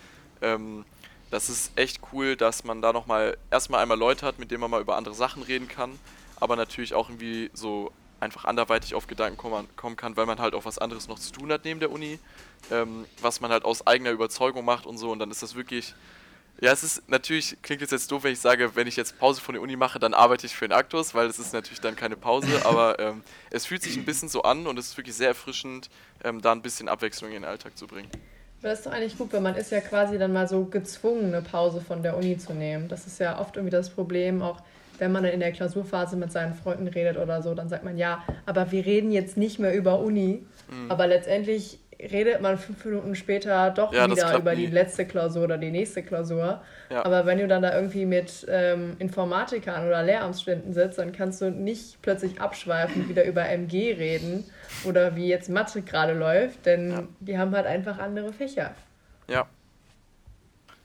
[0.43, 0.85] Ähm,
[1.31, 4.71] das ist echt cool, dass man da nochmal erstmal einmal Leute hat, mit denen man
[4.71, 5.99] mal über andere Sachen reden kann,
[6.39, 9.37] aber natürlich auch irgendwie so einfach anderweitig auf Gedanken
[9.77, 12.19] kommen kann, weil man halt auch was anderes noch zu tun hat neben der Uni,
[12.71, 15.11] ähm, was man halt aus eigener Überzeugung macht und so.
[15.11, 15.95] Und dann ist das wirklich
[16.59, 19.43] Ja, es ist natürlich, klingt es jetzt doof, wenn ich sage, wenn ich jetzt Pause
[19.43, 21.97] von der Uni mache, dann arbeite ich für den Aktus, weil es ist natürlich dann
[21.97, 25.15] keine Pause, aber ähm, es fühlt sich ein bisschen so an und es ist wirklich
[25.17, 25.91] sehr erfrischend,
[26.25, 28.11] ähm, da ein bisschen Abwechslung in den Alltag zu bringen.
[28.67, 31.41] Das ist doch eigentlich gut, weil man ist ja quasi dann mal so gezwungen, eine
[31.41, 32.89] Pause von der Uni zu nehmen.
[32.89, 34.61] Das ist ja oft irgendwie das Problem, auch
[34.99, 37.97] wenn man dann in der Klausurphase mit seinen Freunden redet oder so, dann sagt man
[37.97, 40.45] ja, aber wir reden jetzt nicht mehr über Uni.
[40.69, 40.91] Mhm.
[40.91, 44.67] Aber letztendlich redet man fünf Minuten später doch ja, wieder über nie.
[44.67, 46.63] die letzte Klausur oder die nächste Klausur.
[46.91, 47.05] Ja.
[47.05, 51.51] Aber wenn du dann da irgendwie mit ähm, Informatikern oder Lehramtsstudenten sitzt, dann kannst du
[51.51, 54.45] nicht plötzlich abschweifen, wieder über MG reden
[54.85, 57.03] oder wie jetzt Mathe gerade läuft, denn ja.
[57.21, 58.75] die haben halt einfach andere Fächer.
[59.29, 59.47] Ja.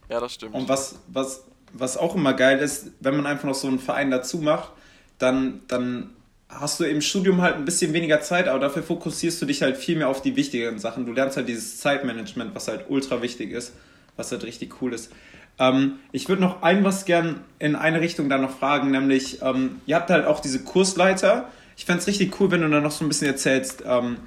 [0.10, 0.56] Ja, das stimmt.
[0.56, 4.12] Und was, was, was auch immer geil ist, wenn man einfach noch so einen Verein
[4.12, 4.74] dazu macht,
[5.18, 6.12] dann, dann
[6.60, 9.78] hast du im Studium halt ein bisschen weniger Zeit, aber dafür fokussierst du dich halt
[9.78, 11.06] viel mehr auf die wichtigeren Sachen.
[11.06, 13.74] Du lernst halt dieses Zeitmanagement, was halt ultra wichtig ist,
[14.18, 15.12] was halt richtig cool ist.
[15.60, 19.82] Ähm, ich würde noch ein was gern in eine Richtung da noch fragen, nämlich ähm,
[19.86, 21.50] ihr habt halt auch diese Kursleiter.
[21.78, 24.18] Ich fände es richtig cool, wenn du da noch so ein bisschen erzählst, ähm,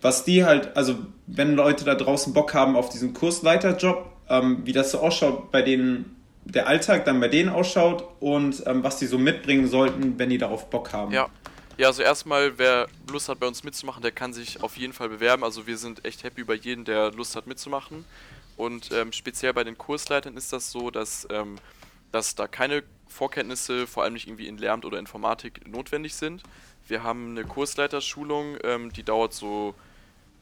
[0.00, 4.72] was die halt, also wenn Leute da draußen Bock haben auf diesen Kursleiterjob, ähm, wie
[4.72, 9.06] das so ausschaut bei denen, der Alltag dann bei denen ausschaut und ähm, was die
[9.06, 11.12] so mitbringen sollten, wenn die darauf Bock haben.
[11.12, 11.28] Ja,
[11.76, 15.08] ja, also erstmal, wer Lust hat bei uns mitzumachen, der kann sich auf jeden Fall
[15.08, 15.44] bewerben.
[15.44, 18.04] Also wir sind echt happy über jeden, der Lust hat mitzumachen.
[18.56, 21.56] Und ähm, speziell bei den Kursleitern ist das so, dass, ähm,
[22.12, 26.42] dass da keine Vorkenntnisse, vor allem nicht irgendwie in Lehramt oder Informatik, notwendig sind.
[26.88, 29.74] Wir haben eine Kursleiterschulung, ähm, die dauert so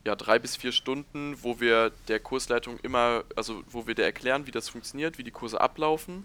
[0.05, 4.47] ja, drei bis vier Stunden, wo wir der Kursleitung immer, also wo wir der erklären,
[4.47, 6.25] wie das funktioniert, wie die Kurse ablaufen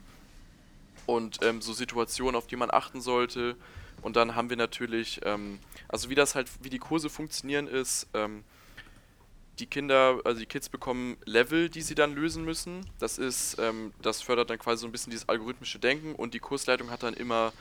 [1.06, 3.56] und ähm, so Situationen, auf die man achten sollte
[4.02, 8.08] und dann haben wir natürlich, ähm, also wie das halt, wie die Kurse funktionieren ist,
[8.14, 8.44] ähm,
[9.60, 12.86] die Kinder, also die Kids bekommen Level, die sie dann lösen müssen.
[13.00, 16.40] Das ist, ähm, das fördert dann quasi so ein bisschen dieses algorithmische Denken und die
[16.40, 17.52] Kursleitung hat dann immer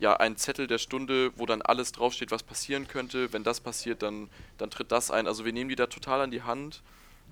[0.00, 3.32] ja einen Zettel der Stunde, wo dann alles draufsteht, was passieren könnte.
[3.32, 4.28] Wenn das passiert, dann,
[4.58, 5.26] dann tritt das ein.
[5.28, 6.82] Also wir nehmen die da total an die Hand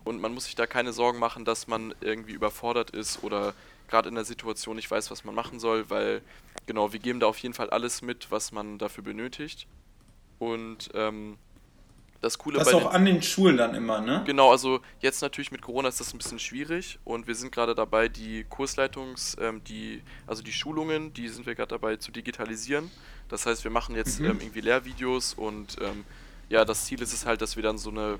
[0.05, 3.55] und man muss sich da keine Sorgen machen, dass man irgendwie überfordert ist oder
[3.89, 6.23] gerade in der Situation nicht weiß, was man machen soll, weil
[6.67, 9.67] genau, wir geben da auf jeden Fall alles mit, was man dafür benötigt.
[10.39, 11.39] Und ähm,
[12.23, 14.23] das Coole das bei auch den, an den Schulen dann immer, ne?
[14.25, 17.75] Genau, also jetzt natürlich mit Corona ist das ein bisschen schwierig und wir sind gerade
[17.75, 22.93] dabei, die Kursleitungs, ähm, die, also die Schulungen, die sind wir gerade dabei zu digitalisieren.
[23.29, 24.27] Das heißt, wir machen jetzt mhm.
[24.27, 26.05] ähm, irgendwie Lehrvideos und ähm,
[26.49, 28.19] ja, das Ziel ist es halt, dass wir dann so eine,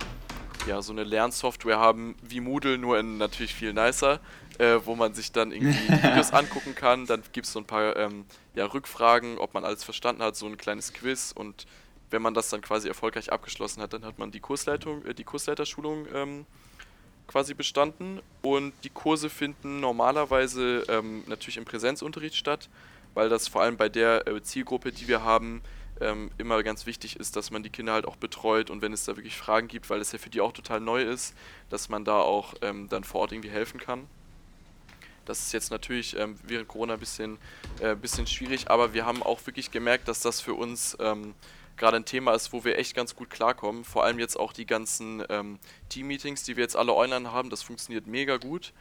[0.67, 4.19] ja, so eine Lernsoftware haben wie Moodle, nur in natürlich viel nicer,
[4.59, 7.07] äh, wo man sich dann irgendwie Videos angucken kann.
[7.07, 10.47] Dann gibt es so ein paar ähm, ja, Rückfragen, ob man alles verstanden hat, so
[10.47, 11.67] ein kleines Quiz und
[12.11, 15.25] wenn man das dann quasi erfolgreich abgeschlossen hat, dann hat man die Kursleitung, äh, die
[15.25, 16.47] Kursleiterschulung ähm,
[17.27, 22.69] quasi bestanden und die Kurse finden normalerweise ähm, natürlich im Präsenzunterricht statt,
[23.15, 25.63] weil das vor allem bei der äh, Zielgruppe, die wir haben,
[26.01, 29.05] ähm, immer ganz wichtig ist, dass man die Kinder halt auch betreut und wenn es
[29.05, 31.35] da wirklich Fragen gibt, weil es ja für die auch total neu ist,
[31.71, 34.07] dass man da auch ähm, dann vor Ort irgendwie helfen kann.
[35.25, 37.39] Das ist jetzt natürlich ähm, während Corona ein bisschen,
[37.81, 41.35] äh, bisschen schwierig, aber wir haben auch wirklich gemerkt, dass das für uns ähm,
[41.77, 43.85] gerade ein Thema ist, wo wir echt ganz gut klarkommen.
[43.85, 45.59] Vor allem jetzt auch die ganzen ähm,
[45.89, 48.73] Team-Meetings, die wir jetzt alle online haben, das funktioniert mega gut.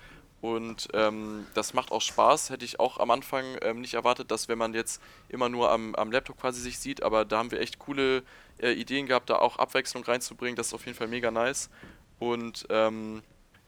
[0.42, 2.50] Und ähm, das macht auch Spaß.
[2.50, 5.00] Hätte ich auch am Anfang ähm, nicht erwartet, dass wenn man jetzt
[5.30, 8.24] immer nur am, am Laptop quasi sich sieht, aber da haben wir echt coole
[8.60, 10.56] äh, Ideen gehabt, da auch Abwechslung reinzubringen.
[10.56, 11.70] Das ist auf jeden Fall mega nice.
[12.18, 13.22] Und ähm,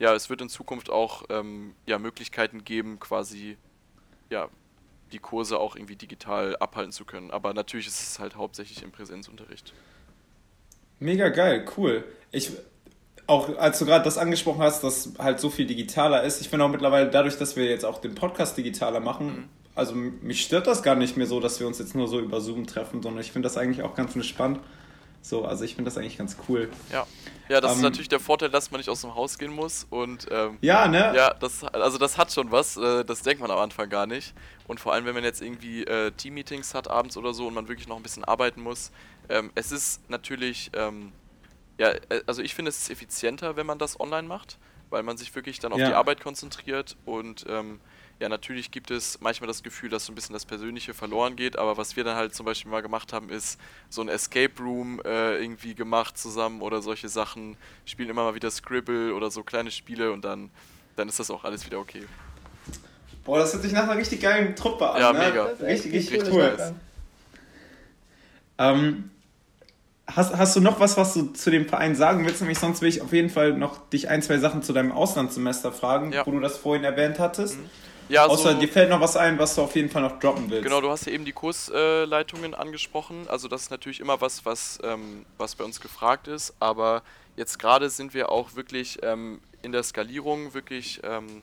[0.04, 3.56] ja, es wird in Zukunft auch ähm, ja, Möglichkeiten geben, quasi
[4.30, 4.50] ja,
[5.13, 7.32] die Kurse auch irgendwie digital abhalten zu können.
[7.32, 9.72] Aber natürlich ist es halt hauptsächlich im Präsenzunterricht.
[11.00, 12.04] Mega geil, cool.
[12.34, 12.52] Ich,
[13.28, 16.66] auch als du gerade das angesprochen hast, dass halt so viel digitaler ist, ich finde
[16.66, 19.50] auch mittlerweile dadurch, dass wir jetzt auch den Podcast digitaler machen, mhm.
[19.74, 22.42] also mich stört das gar nicht mehr so, dass wir uns jetzt nur so über
[22.42, 24.60] Zoom treffen, sondern ich finde das eigentlich auch ganz entspannt.
[25.24, 26.70] So, also ich finde das eigentlich ganz cool.
[26.92, 27.08] Ja.
[27.48, 29.88] Ja, das ähm, ist natürlich der Vorteil, dass man nicht aus dem Haus gehen muss.
[29.90, 31.14] Und ähm, ja, ne?
[31.16, 32.76] Ja, das, also das hat schon was.
[32.76, 34.34] Äh, das denkt man am Anfang gar nicht.
[34.68, 37.70] Und vor allem, wenn man jetzt irgendwie äh, Team-Meetings hat abends oder so und man
[37.70, 38.92] wirklich noch ein bisschen arbeiten muss.
[39.30, 41.14] Ähm, es ist natürlich, ähm,
[41.78, 44.58] ja, äh, also ich finde es ist effizienter, wenn man das online macht,
[44.90, 45.88] weil man sich wirklich dann auf ja.
[45.88, 47.80] die Arbeit konzentriert und ähm,
[48.19, 51.58] ja, natürlich gibt es manchmal das Gefühl, dass so ein bisschen das Persönliche verloren geht,
[51.58, 55.02] aber was wir dann halt zum Beispiel mal gemacht haben, ist so ein Escape Room
[55.04, 59.71] äh, irgendwie gemacht zusammen oder solche Sachen, spielen immer mal wieder Scribble oder so kleine
[59.71, 60.52] Spiele und dann,
[60.95, 62.04] dann ist das auch alles wieder okay.
[63.26, 65.02] Boah, das hört sich nach einer richtig geilen Truppe an.
[65.02, 65.19] Ja, ne?
[65.19, 65.43] mega.
[65.45, 66.73] Richtig, richtig, richtig cool.
[68.58, 69.10] Ähm,
[70.08, 72.41] hast, hast du noch was, was du zu dem Verein sagen willst?
[72.41, 75.71] Nämlich sonst will ich auf jeden Fall noch dich ein, zwei Sachen zu deinem Auslandssemester
[75.71, 76.26] fragen, ja.
[76.26, 77.58] wo du das vorhin erwähnt hattest.
[77.58, 77.69] Mhm.
[78.10, 80.50] Ja, Außer so dir fällt noch was ein, was du auf jeden Fall noch droppen
[80.50, 80.63] willst.
[80.63, 83.28] Genau, du hast ja eben die Kursleitungen äh, angesprochen.
[83.28, 86.54] Also das ist natürlich immer was, was, ähm, was bei uns gefragt ist.
[86.60, 87.04] Aber
[87.36, 91.42] jetzt gerade sind wir auch wirklich ähm, in der Skalierung wirklich ähm,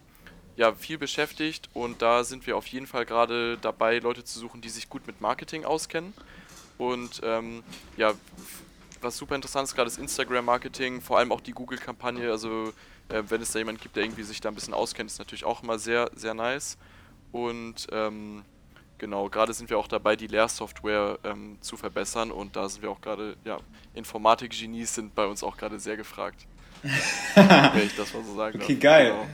[0.57, 1.71] ja, viel beschäftigt.
[1.73, 5.07] Und da sind wir auf jeden Fall gerade dabei, Leute zu suchen, die sich gut
[5.07, 6.13] mit Marketing auskennen.
[6.79, 7.63] Und ähm,
[7.97, 8.13] ja,
[9.01, 12.31] was super interessant ist, gerade das Instagram-Marketing, vor allem auch die Google-Kampagne.
[12.31, 12.73] Also
[13.11, 15.45] äh, wenn es da jemanden gibt, der irgendwie sich da ein bisschen auskennt, ist natürlich
[15.45, 16.77] auch immer sehr, sehr nice.
[17.33, 18.43] Und ähm,
[18.99, 22.91] genau, gerade sind wir auch dabei, die Lehrsoftware ähm, zu verbessern und da sind wir
[22.91, 23.59] auch gerade, ja,
[23.95, 26.47] Informatik-Genies sind bei uns auch gerade sehr gefragt.
[27.35, 28.83] Wenn ich das mal so sagen Okay, darf.
[28.83, 29.11] geil.
[29.11, 29.27] Genau.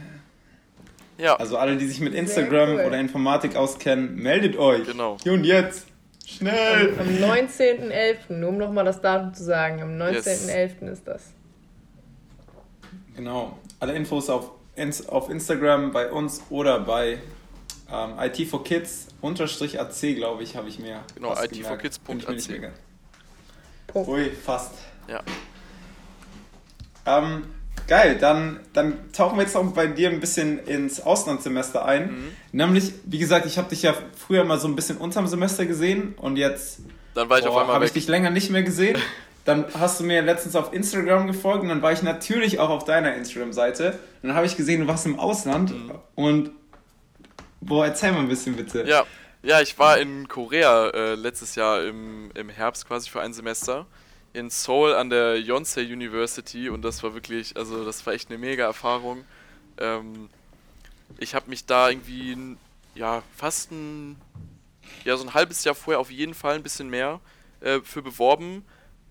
[1.19, 1.37] Ja.
[1.37, 2.85] Also alle, die sich mit Instagram cool.
[2.85, 4.85] oder Informatik auskennen, meldet euch.
[4.85, 5.17] Genau.
[5.23, 5.87] Hier und jetzt.
[6.27, 6.93] Schnell!
[6.99, 10.53] Am, am 19.11., nur um nochmal das Datum zu sagen, am 19.11.
[10.53, 10.99] Yes.
[10.99, 11.33] ist das.
[13.15, 13.57] Genau.
[13.79, 14.51] Alle Infos auf,
[15.09, 17.19] auf Instagram bei uns oder bei
[17.91, 21.01] ähm, IT for Kids unterstrich AC, glaube ich, habe ich mir.
[21.15, 22.73] Genau, IT for Kids.ac.
[23.95, 24.73] Ui, fast.
[25.09, 25.23] Ja.
[27.07, 27.45] Ähm,
[27.87, 32.11] geil, dann, dann tauchen wir jetzt auch bei dir ein bisschen ins Auslandssemester ein.
[32.11, 32.33] Mhm.
[32.53, 36.15] Nämlich, wie gesagt, ich habe dich ja früher mal so ein bisschen unterm Semester gesehen
[36.17, 36.81] und jetzt
[37.15, 38.99] dann war ich auf einmal habe ich dich länger nicht mehr gesehen.
[39.47, 42.85] Dann hast du mir letztens auf Instagram gefolgt und dann war ich natürlich auch auf
[42.85, 43.99] deiner Instagram-Seite.
[44.23, 45.93] Dann habe ich gesehen, du warst im Ausland mhm.
[46.17, 46.51] und
[47.61, 48.85] boah, erzähl mal ein bisschen bitte.
[48.89, 49.05] Ja,
[49.45, 53.87] ja ich war in Korea äh, letztes Jahr im, im Herbst quasi für ein Semester
[54.33, 58.39] in Seoul an der Yonsei University und das war wirklich, also das war echt eine
[58.39, 59.25] mega Erfahrung.
[59.79, 60.29] Ähm,
[61.19, 62.37] ich habe mich da irgendwie,
[62.97, 64.17] ja, fast ein,
[65.05, 67.21] ja, so ein halbes Jahr vorher auf jeden Fall ein bisschen mehr
[67.61, 68.65] äh, für beworben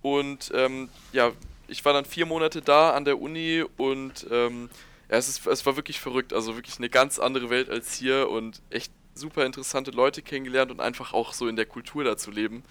[0.06, 1.32] und ähm, ja,
[1.68, 4.70] ich war dann vier Monate da an der Uni und ähm,
[5.10, 6.32] ja, es, ist, es war wirklich verrückt.
[6.32, 10.80] Also wirklich eine ganz andere Welt als hier und echt super interessante Leute kennengelernt und
[10.80, 12.62] einfach auch so in der Kultur da zu leben.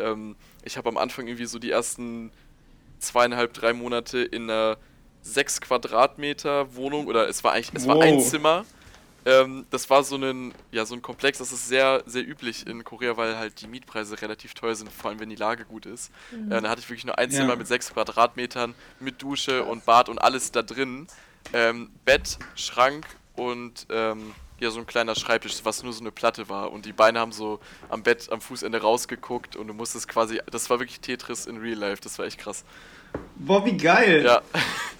[0.00, 2.32] Ähm, ich habe am Anfang irgendwie so die ersten
[2.98, 4.76] zweieinhalb, drei Monate in einer
[5.22, 7.98] sechs Quadratmeter Wohnung oder es war eigentlich, es wow.
[7.98, 8.64] war ein Zimmer
[9.26, 12.84] ähm, das war so ein, ja, so ein Komplex, das ist sehr, sehr üblich in
[12.84, 16.10] Korea, weil halt die Mietpreise relativ teuer sind, vor allem wenn die Lage gut ist.
[16.30, 16.52] Mhm.
[16.52, 17.56] Äh, da hatte ich wirklich nur ein Zimmer ja.
[17.56, 21.06] mit sechs Quadratmetern, mit Dusche und Bad und alles da drin.
[21.52, 23.06] Ähm, Bett, Schrank
[23.36, 26.70] und ähm, ja, so ein kleiner Schreibtisch, was nur so eine Platte war.
[26.70, 30.68] Und die Beine haben so am Bett, am Fußende rausgeguckt und du musstest quasi, das
[30.70, 32.64] war wirklich Tetris in Real Life, das war echt krass.
[33.36, 34.22] Boah, wie geil!
[34.24, 34.42] Ja.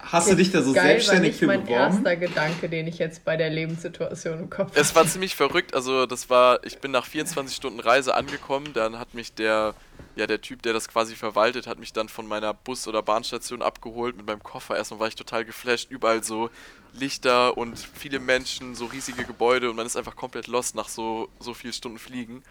[0.00, 1.66] Hast du dich da so geil, selbstständig für beworben?
[1.66, 4.80] Das war mein erster Gedanke, den ich jetzt bei der Lebenssituation im Kopf hatte.
[4.80, 5.74] Es war ziemlich verrückt.
[5.74, 8.72] Also das war, ich bin nach 24 Stunden Reise angekommen.
[8.74, 9.74] Dann hat mich der,
[10.14, 13.62] ja der Typ, der das quasi verwaltet, hat mich dann von meiner Bus- oder Bahnstation
[13.62, 14.76] abgeholt mit meinem Koffer.
[14.76, 15.90] Erstmal war ich total geflasht.
[15.90, 16.50] Überall so
[16.92, 21.30] Lichter und viele Menschen, so riesige Gebäude und man ist einfach komplett lost nach so,
[21.40, 22.42] so vielen Stunden Fliegen.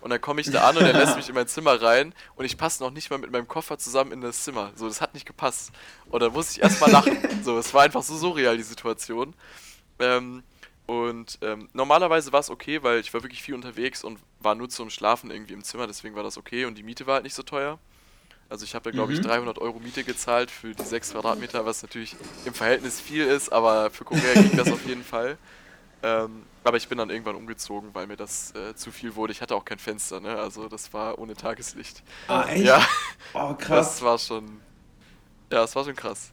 [0.00, 2.44] Und dann komme ich da an und er lässt mich in mein Zimmer rein und
[2.44, 4.70] ich passe noch nicht mal mit meinem Koffer zusammen in das Zimmer.
[4.76, 5.72] So, das hat nicht gepasst.
[6.10, 7.16] Und dann musste ich erstmal lachen.
[7.42, 9.34] So, es war einfach so surreal, die Situation.
[10.00, 10.42] Ähm,
[10.86, 14.68] und ähm, normalerweise war es okay, weil ich war wirklich viel unterwegs und war nur
[14.68, 17.34] zum Schlafen irgendwie im Zimmer, deswegen war das okay und die Miete war halt nicht
[17.34, 17.78] so teuer.
[18.48, 19.62] Also ich habe da glaube ich 300 mhm.
[19.62, 24.04] Euro Miete gezahlt für die 6 Quadratmeter, was natürlich im Verhältnis viel ist, aber für
[24.04, 25.36] Korea ging das auf jeden Fall.
[26.06, 29.32] Ähm, aber ich bin dann irgendwann umgezogen, weil mir das äh, zu viel wurde.
[29.32, 30.36] Ich hatte auch kein Fenster, ne?
[30.36, 32.02] Also das war ohne Tageslicht.
[32.28, 32.64] Ah, echt?
[32.64, 32.80] Ja.
[33.34, 33.94] Oh, krass.
[33.94, 34.44] Das war schon.
[35.50, 36.32] Ja, das war schon krass.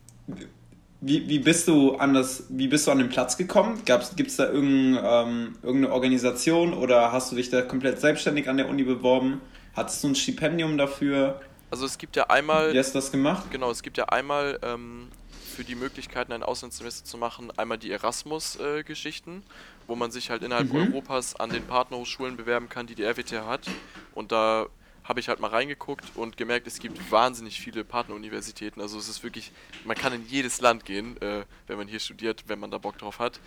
[1.01, 3.81] Wie, wie, bist du an das, wie bist du an den Platz gekommen?
[3.83, 8.57] Gibt es da irgendein, ähm, irgendeine Organisation oder hast du dich da komplett selbstständig an
[8.57, 9.41] der Uni beworben?
[9.75, 11.41] Hattest du ein Stipendium dafür?
[11.71, 12.73] Also es gibt ja einmal.
[12.73, 13.51] Wie hast du das gemacht?
[13.51, 15.09] Genau, es gibt ja einmal ähm,
[15.53, 19.43] für die Möglichkeiten, ein Auslandssemester zu machen, einmal die Erasmus-Geschichten,
[19.87, 20.93] wo man sich halt innerhalb mhm.
[20.93, 23.69] Europas an den Partnerhochschulen bewerben kann, die die RWTH hat.
[24.13, 24.67] Und da
[25.03, 28.81] habe ich halt mal reingeguckt und gemerkt, es gibt wahnsinnig viele Partneruniversitäten.
[28.81, 29.51] Also es ist wirklich,
[29.85, 32.97] man kann in jedes Land gehen, äh, wenn man hier studiert, wenn man da Bock
[32.97, 33.39] drauf hat.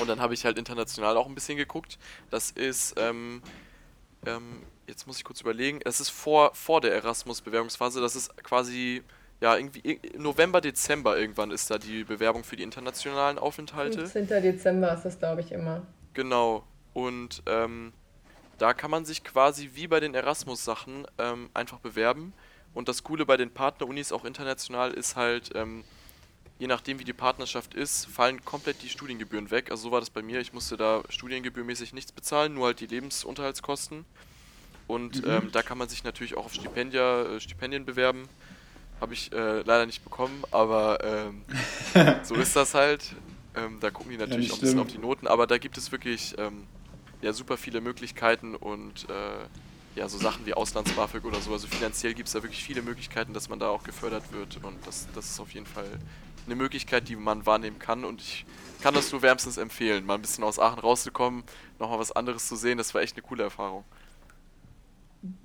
[0.00, 1.98] Und dann habe ich halt international auch ein bisschen geguckt.
[2.30, 3.42] Das ist, ähm,
[4.26, 9.02] ähm, jetzt muss ich kurz überlegen, das ist vor, vor der Erasmus-Bewerbungsphase, das ist quasi
[9.40, 14.06] ja, irgendwie November, Dezember irgendwann ist da die Bewerbung für die internationalen Aufenthalte.
[14.06, 14.42] 15.
[14.42, 15.82] Dezember ist das, glaube ich, immer.
[16.12, 16.64] Genau.
[16.92, 17.92] Und ähm,
[18.58, 22.34] da kann man sich quasi wie bei den Erasmus-Sachen ähm, einfach bewerben.
[22.74, 25.84] Und das Coole bei den Partnerunis auch international ist halt, ähm,
[26.58, 29.70] je nachdem wie die Partnerschaft ist, fallen komplett die Studiengebühren weg.
[29.70, 30.40] Also so war das bei mir.
[30.40, 34.04] Ich musste da studiengebührmäßig nichts bezahlen, nur halt die Lebensunterhaltskosten.
[34.86, 35.30] Und mhm.
[35.30, 38.28] Ähm, da kann man sich natürlich auch auf Stipendia, äh, Stipendien bewerben.
[39.00, 41.42] Habe ich äh, leider nicht bekommen, aber ähm,
[42.22, 43.02] so ist das halt.
[43.56, 45.76] Ähm, da gucken die natürlich ja, auch ein bisschen auf die Noten, aber da gibt
[45.76, 46.66] es wirklich ähm,
[47.22, 51.52] ja, super viele Möglichkeiten und äh, ja, so Sachen wie Auslands-BAföG oder so.
[51.52, 54.76] Also finanziell gibt es da wirklich viele Möglichkeiten, dass man da auch gefördert wird und
[54.86, 55.88] das, das ist auf jeden Fall
[56.46, 58.44] eine Möglichkeit, die man wahrnehmen kann und ich
[58.80, 61.44] kann das nur wärmstens empfehlen, mal ein bisschen aus Aachen rauszukommen,
[61.78, 62.78] nochmal was anderes zu sehen.
[62.78, 63.84] Das war echt eine coole Erfahrung.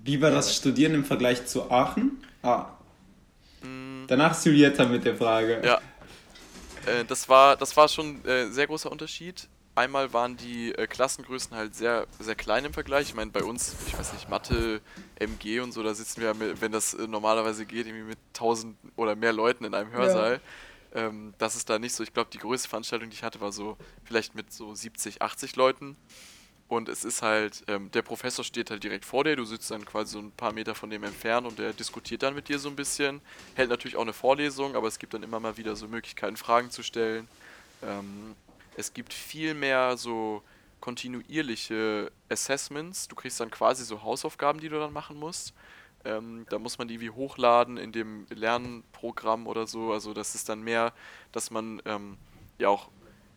[0.03, 2.23] Wie war das Studieren im Vergleich zu Aachen?
[2.41, 2.67] Ah.
[4.07, 5.61] Danach ist Julietta mit der Frage.
[5.63, 5.81] Ja.
[6.85, 9.47] Äh, das, war, das war schon ein äh, sehr großer Unterschied.
[9.75, 13.09] Einmal waren die äh, Klassengrößen halt sehr, sehr klein im Vergleich.
[13.09, 14.79] Ich meine, bei uns, ich weiß nicht, Mathe,
[15.19, 18.77] MG und so, da sitzen wir, mit, wenn das äh, normalerweise geht, irgendwie mit 1000
[18.95, 20.39] oder mehr Leuten in einem Hörsaal.
[20.93, 21.07] Ja.
[21.07, 22.03] Ähm, das ist da nicht so.
[22.03, 25.57] Ich glaube, die größte Veranstaltung, die ich hatte, war so vielleicht mit so 70, 80
[25.57, 25.97] Leuten.
[26.67, 29.85] Und es ist halt, ähm, der Professor steht halt direkt vor dir, du sitzt dann
[29.85, 32.69] quasi so ein paar Meter von dem entfernt und der diskutiert dann mit dir so
[32.69, 33.21] ein bisschen.
[33.53, 36.71] Hält natürlich auch eine Vorlesung, aber es gibt dann immer mal wieder so Möglichkeiten, Fragen
[36.71, 37.27] zu stellen.
[37.83, 38.35] Ähm,
[38.75, 40.41] es gibt viel mehr so
[40.79, 43.07] kontinuierliche Assessments.
[43.07, 45.53] Du kriegst dann quasi so Hausaufgaben, die du dann machen musst.
[46.03, 49.93] Ähm, da muss man die wie hochladen in dem Lernprogramm oder so.
[49.93, 50.93] Also das ist dann mehr,
[51.31, 52.17] dass man ähm,
[52.57, 52.89] ja auch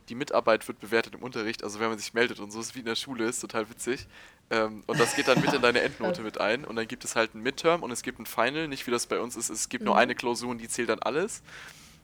[0.08, 2.80] die Mitarbeit wird bewertet im Unterricht, also wenn man sich meldet und so, ist wie
[2.80, 4.06] in der Schule, ist total witzig.
[4.50, 6.64] Ähm, und das geht dann mit in deine Endnote mit ein.
[6.64, 9.06] Und dann gibt es halt ein Midterm und es gibt ein Final, nicht wie das
[9.06, 9.86] bei uns ist, es gibt mhm.
[9.86, 11.42] nur eine Klausur und die zählt dann alles.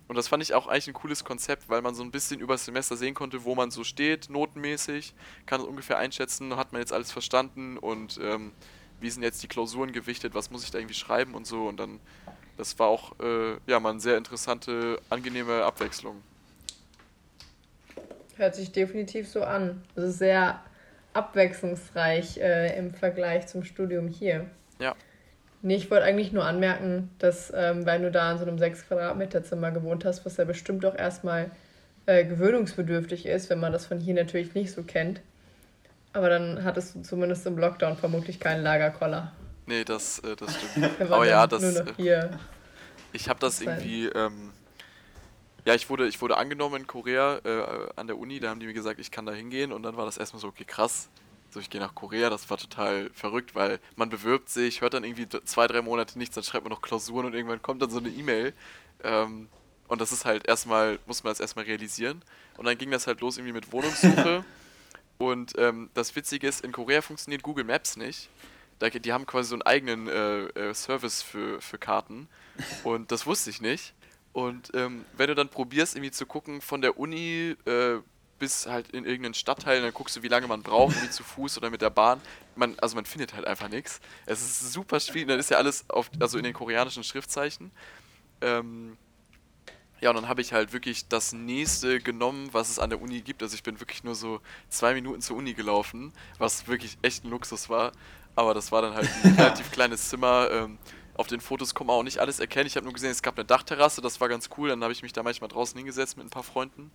[0.06, 2.54] Und das fand ich auch eigentlich ein cooles Konzept, weil man so ein bisschen über
[2.54, 5.14] das Semester sehen konnte, wo man so steht, notenmäßig,
[5.46, 8.52] kann es ungefähr einschätzen, hat man jetzt alles verstanden und ähm,
[9.00, 11.66] wie sind jetzt die Klausuren gewichtet, was muss ich da irgendwie schreiben und so.
[11.66, 12.00] Und dann,
[12.58, 16.22] das war auch äh, ja, mal eine sehr interessante, angenehme Abwechslung.
[18.36, 19.82] Hört sich definitiv so an.
[19.96, 20.60] Also sehr
[21.12, 24.46] abwechslungsreich äh, im Vergleich zum Studium hier.
[24.80, 24.94] Ja.
[25.62, 28.88] Nee, ich wollte eigentlich nur anmerken, dass, ähm, wenn du da in so einem 6
[28.88, 31.50] Quadratmeter Zimmer gewohnt hast, was ja bestimmt auch erstmal
[32.06, 35.20] äh, gewöhnungsbedürftig ist, wenn man das von hier natürlich nicht so kennt,
[36.12, 39.32] aber dann hattest du zumindest im Lockdown vermutlich keinen Lagerkoller.
[39.66, 41.00] Nee, das, äh, das stimmt.
[41.00, 41.62] Aber ja, das.
[41.62, 42.38] Nur noch hier
[43.14, 44.06] ich habe das irgendwie.
[44.06, 44.50] Ähm,
[45.64, 48.40] ja, ich wurde, ich wurde angenommen in Korea äh, an der Uni.
[48.40, 49.72] Da haben die mir gesagt, ich kann da hingehen.
[49.72, 51.09] Und dann war das erstmal so, okay, krass.
[51.50, 52.31] So, ich gehe nach Korea.
[52.31, 56.35] Das war total verrückt, weil man bewirbt sich, hört dann irgendwie zwei, drei Monate nichts,
[56.35, 58.53] dann schreibt man noch Klausuren und irgendwann kommt dann so eine E-Mail.
[59.03, 59.48] Ähm,
[59.88, 62.22] und das ist halt erstmal, muss man das erstmal realisieren.
[62.57, 64.44] Und dann ging das halt los irgendwie mit Wohnungssuche.
[65.16, 68.29] Und ähm, das Witzige ist, in Korea funktioniert Google Maps nicht.
[68.81, 72.29] Die haben quasi so einen eigenen äh, äh, Service für, für Karten.
[72.83, 73.94] Und das wusste ich nicht.
[74.34, 78.00] Und ähm, wenn du dann probierst, irgendwie zu gucken von der Uni äh,
[78.40, 81.56] bis halt in irgendeinen Stadtteil, dann guckst du, wie lange man braucht, irgendwie zu Fuß
[81.56, 82.20] oder mit der Bahn.
[82.56, 84.00] Man, also man findet halt einfach nichts.
[84.26, 85.28] Es ist super schwierig.
[85.28, 87.70] Dann ist ja alles auf, also in den koreanischen Schriftzeichen.
[88.40, 88.96] Ähm,
[90.00, 93.20] ja, und dann habe ich halt wirklich das nächste genommen, was es an der Uni
[93.20, 93.40] gibt.
[93.40, 97.30] Also ich bin wirklich nur so zwei Minuten zur Uni gelaufen, was wirklich echt ein
[97.30, 97.92] Luxus war.
[98.34, 100.48] Aber das war dann halt ein relativ kleines Zimmer.
[100.50, 100.78] Ähm,
[101.14, 102.66] auf den Fotos kann man auch nicht alles erkennen.
[102.66, 104.68] Ich habe nur gesehen, es gab eine Dachterrasse, das war ganz cool.
[104.68, 106.90] Dann habe ich mich da manchmal draußen hingesetzt mit ein paar Freunden.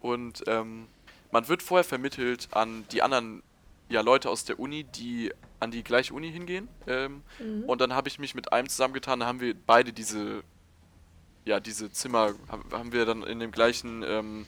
[0.00, 0.86] Und ähm,
[1.30, 3.42] man wird vorher vermittelt an die anderen
[3.88, 6.68] ja, Leute aus der Uni, die an die gleiche Uni hingehen.
[6.86, 7.64] Ähm, mhm.
[7.64, 10.42] Und dann habe ich mich mit einem zusammengetan, da haben wir beide diese
[11.48, 14.44] ja, diese Zimmer haben wir dann in dem gleichen, ähm,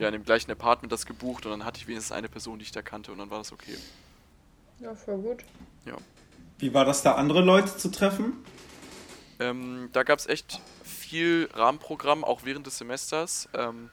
[0.00, 2.64] ja, in dem gleichen Apartment das gebucht und dann hatte ich wenigstens eine Person, die
[2.64, 3.76] ich da kannte und dann war das okay.
[4.80, 5.44] Ja, voll gut.
[5.86, 5.96] Ja.
[6.58, 8.44] Wie war das da, andere Leute zu treffen?
[9.40, 13.48] Ähm, da gab es echt viel Rahmenprogramm, auch während des Semesters.
[13.54, 13.90] Ähm,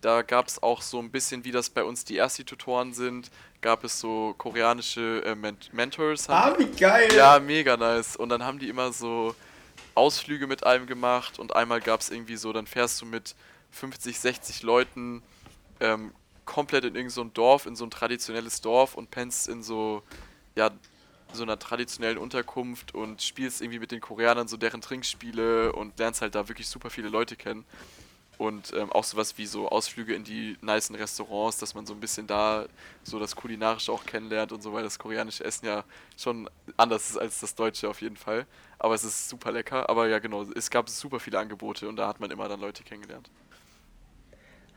[0.00, 3.30] da gab es auch so ein bisschen, wie das bei uns die Ersti-Tutoren sind,
[3.62, 6.28] gab es so koreanische äh, Ment Mentors.
[6.28, 7.08] Ah, wie geil!
[7.16, 8.14] Ja, mega nice.
[8.16, 9.34] Und dann haben die immer so
[9.94, 13.34] Ausflüge mit einem gemacht und einmal gab es irgendwie so, dann fährst du mit
[13.70, 15.22] 50, 60 Leuten
[15.80, 16.12] ähm,
[16.44, 20.02] komplett in irgendein so Dorf, in so ein traditionelles Dorf und pennst in so,
[20.54, 20.70] ja,
[21.34, 26.22] so einer traditionellen Unterkunft und spielst irgendwie mit den Koreanern so deren Trinkspiele und lernst
[26.22, 27.64] halt da wirklich super viele Leute kennen.
[28.36, 32.00] Und ähm, auch sowas wie so Ausflüge in die nicen Restaurants, dass man so ein
[32.00, 32.66] bisschen da
[33.04, 35.84] so das Kulinarische auch kennenlernt und so, weil das koreanische Essen ja
[36.16, 38.46] schon anders ist als das deutsche auf jeden Fall.
[38.78, 39.88] Aber es ist super lecker.
[39.88, 42.82] Aber ja, genau, es gab super viele Angebote und da hat man immer dann Leute
[42.82, 43.30] kennengelernt.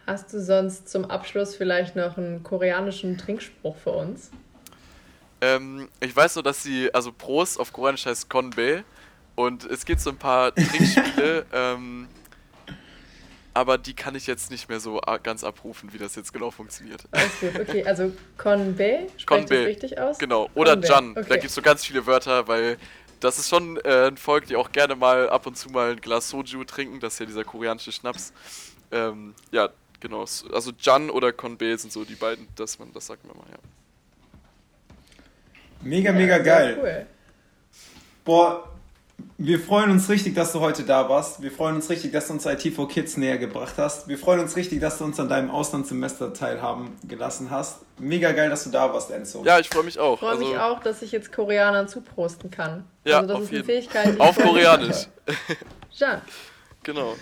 [0.06, 4.32] Hast du sonst zum Abschluss vielleicht noch einen koreanischen Trinkspruch für uns?
[5.42, 8.84] Ähm, ich weiß nur, dass sie, also Prost auf Koreanisch heißt Konbe.
[9.36, 11.46] Und es gibt so ein paar Trinkspiele.
[11.54, 12.08] ähm,
[13.54, 17.04] aber die kann ich jetzt nicht mehr so ganz abrufen, wie das jetzt genau funktioniert.
[17.10, 17.84] Alles gut, okay.
[17.84, 20.20] Also Konbe, spricht das richtig aus?
[20.20, 20.88] Genau, oder Konbe.
[20.88, 21.12] Jan.
[21.12, 21.26] Okay.
[21.28, 22.78] Da gibt es so ganz viele Wörter, weil
[23.20, 26.02] das ist schon äh, ein Volk, die auch gerne mal ab und zu mal ein
[26.02, 27.00] Glas Soju trinken.
[27.00, 28.32] Das ist ja dieser koreanische Schnaps.
[28.92, 29.70] Ähm, ja,
[30.00, 33.48] genau, also Jan oder Conbe sind so die beiden, das, man, das sagt man mal,
[33.52, 33.58] ja.
[35.82, 36.78] Mega, mega geil.
[36.80, 37.06] Cool.
[38.26, 38.68] Boah,
[39.38, 41.42] wir freuen uns richtig, dass du heute da warst.
[41.42, 44.08] Wir freuen uns richtig, dass du uns IT for Kids näher gebracht hast.
[44.08, 47.82] Wir freuen uns richtig, dass du uns an deinem Auslandssemester teilhaben gelassen hast.
[48.00, 49.44] Mega geil, dass du da warst, Enzo.
[49.46, 50.16] Ja, ich freue mich auch.
[50.16, 52.84] Ich freue also mich auch, dass ich jetzt Koreanern zuprosten kann.
[53.06, 54.16] Ja, also das ist eine Fähigkeit.
[54.16, 55.08] Die auf Koreanisch.
[55.96, 56.22] Jean.
[56.84, 57.16] Genau.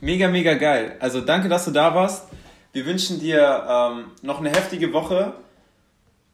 [0.00, 0.96] Mega, mega geil.
[1.00, 2.26] Also danke, dass du da warst.
[2.72, 5.34] Wir wünschen dir ähm, noch eine heftige Woche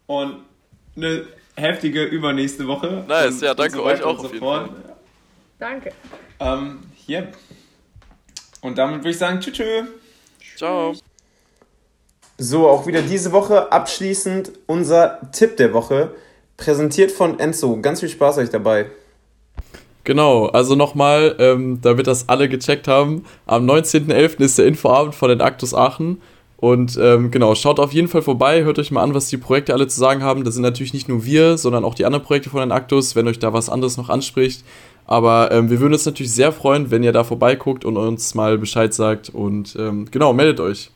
[0.06, 0.42] und
[0.96, 1.26] eine
[1.56, 3.04] heftige übernächste Woche.
[3.08, 4.68] Nice, ja, danke so euch auch so auf jeden Fall.
[5.58, 5.92] Danke.
[6.38, 7.28] Ähm, hier.
[8.60, 9.56] Und damit würde ich sagen, tschüss.
[9.56, 9.86] tschüss.
[10.56, 10.94] Ciao.
[12.38, 16.10] So, auch wieder diese Woche abschließend unser Tipp der Woche,
[16.58, 17.80] präsentiert von Enzo.
[17.80, 18.90] Ganz viel Spaß euch dabei.
[20.04, 24.40] Genau, also nochmal, ähm, damit das alle gecheckt haben, am 19.11.
[24.40, 26.22] ist der Infoabend von den Actus Aachen.
[26.58, 29.74] Und ähm, genau, schaut auf jeden Fall vorbei, hört euch mal an, was die Projekte
[29.74, 30.42] alle zu sagen haben.
[30.42, 33.28] Das sind natürlich nicht nur wir, sondern auch die anderen Projekte von den Actus, wenn
[33.28, 34.64] euch da was anderes noch anspricht.
[35.04, 38.58] Aber ähm, wir würden uns natürlich sehr freuen, wenn ihr da vorbeiguckt und uns mal
[38.58, 39.28] Bescheid sagt.
[39.28, 40.90] Und ähm, genau, meldet euch.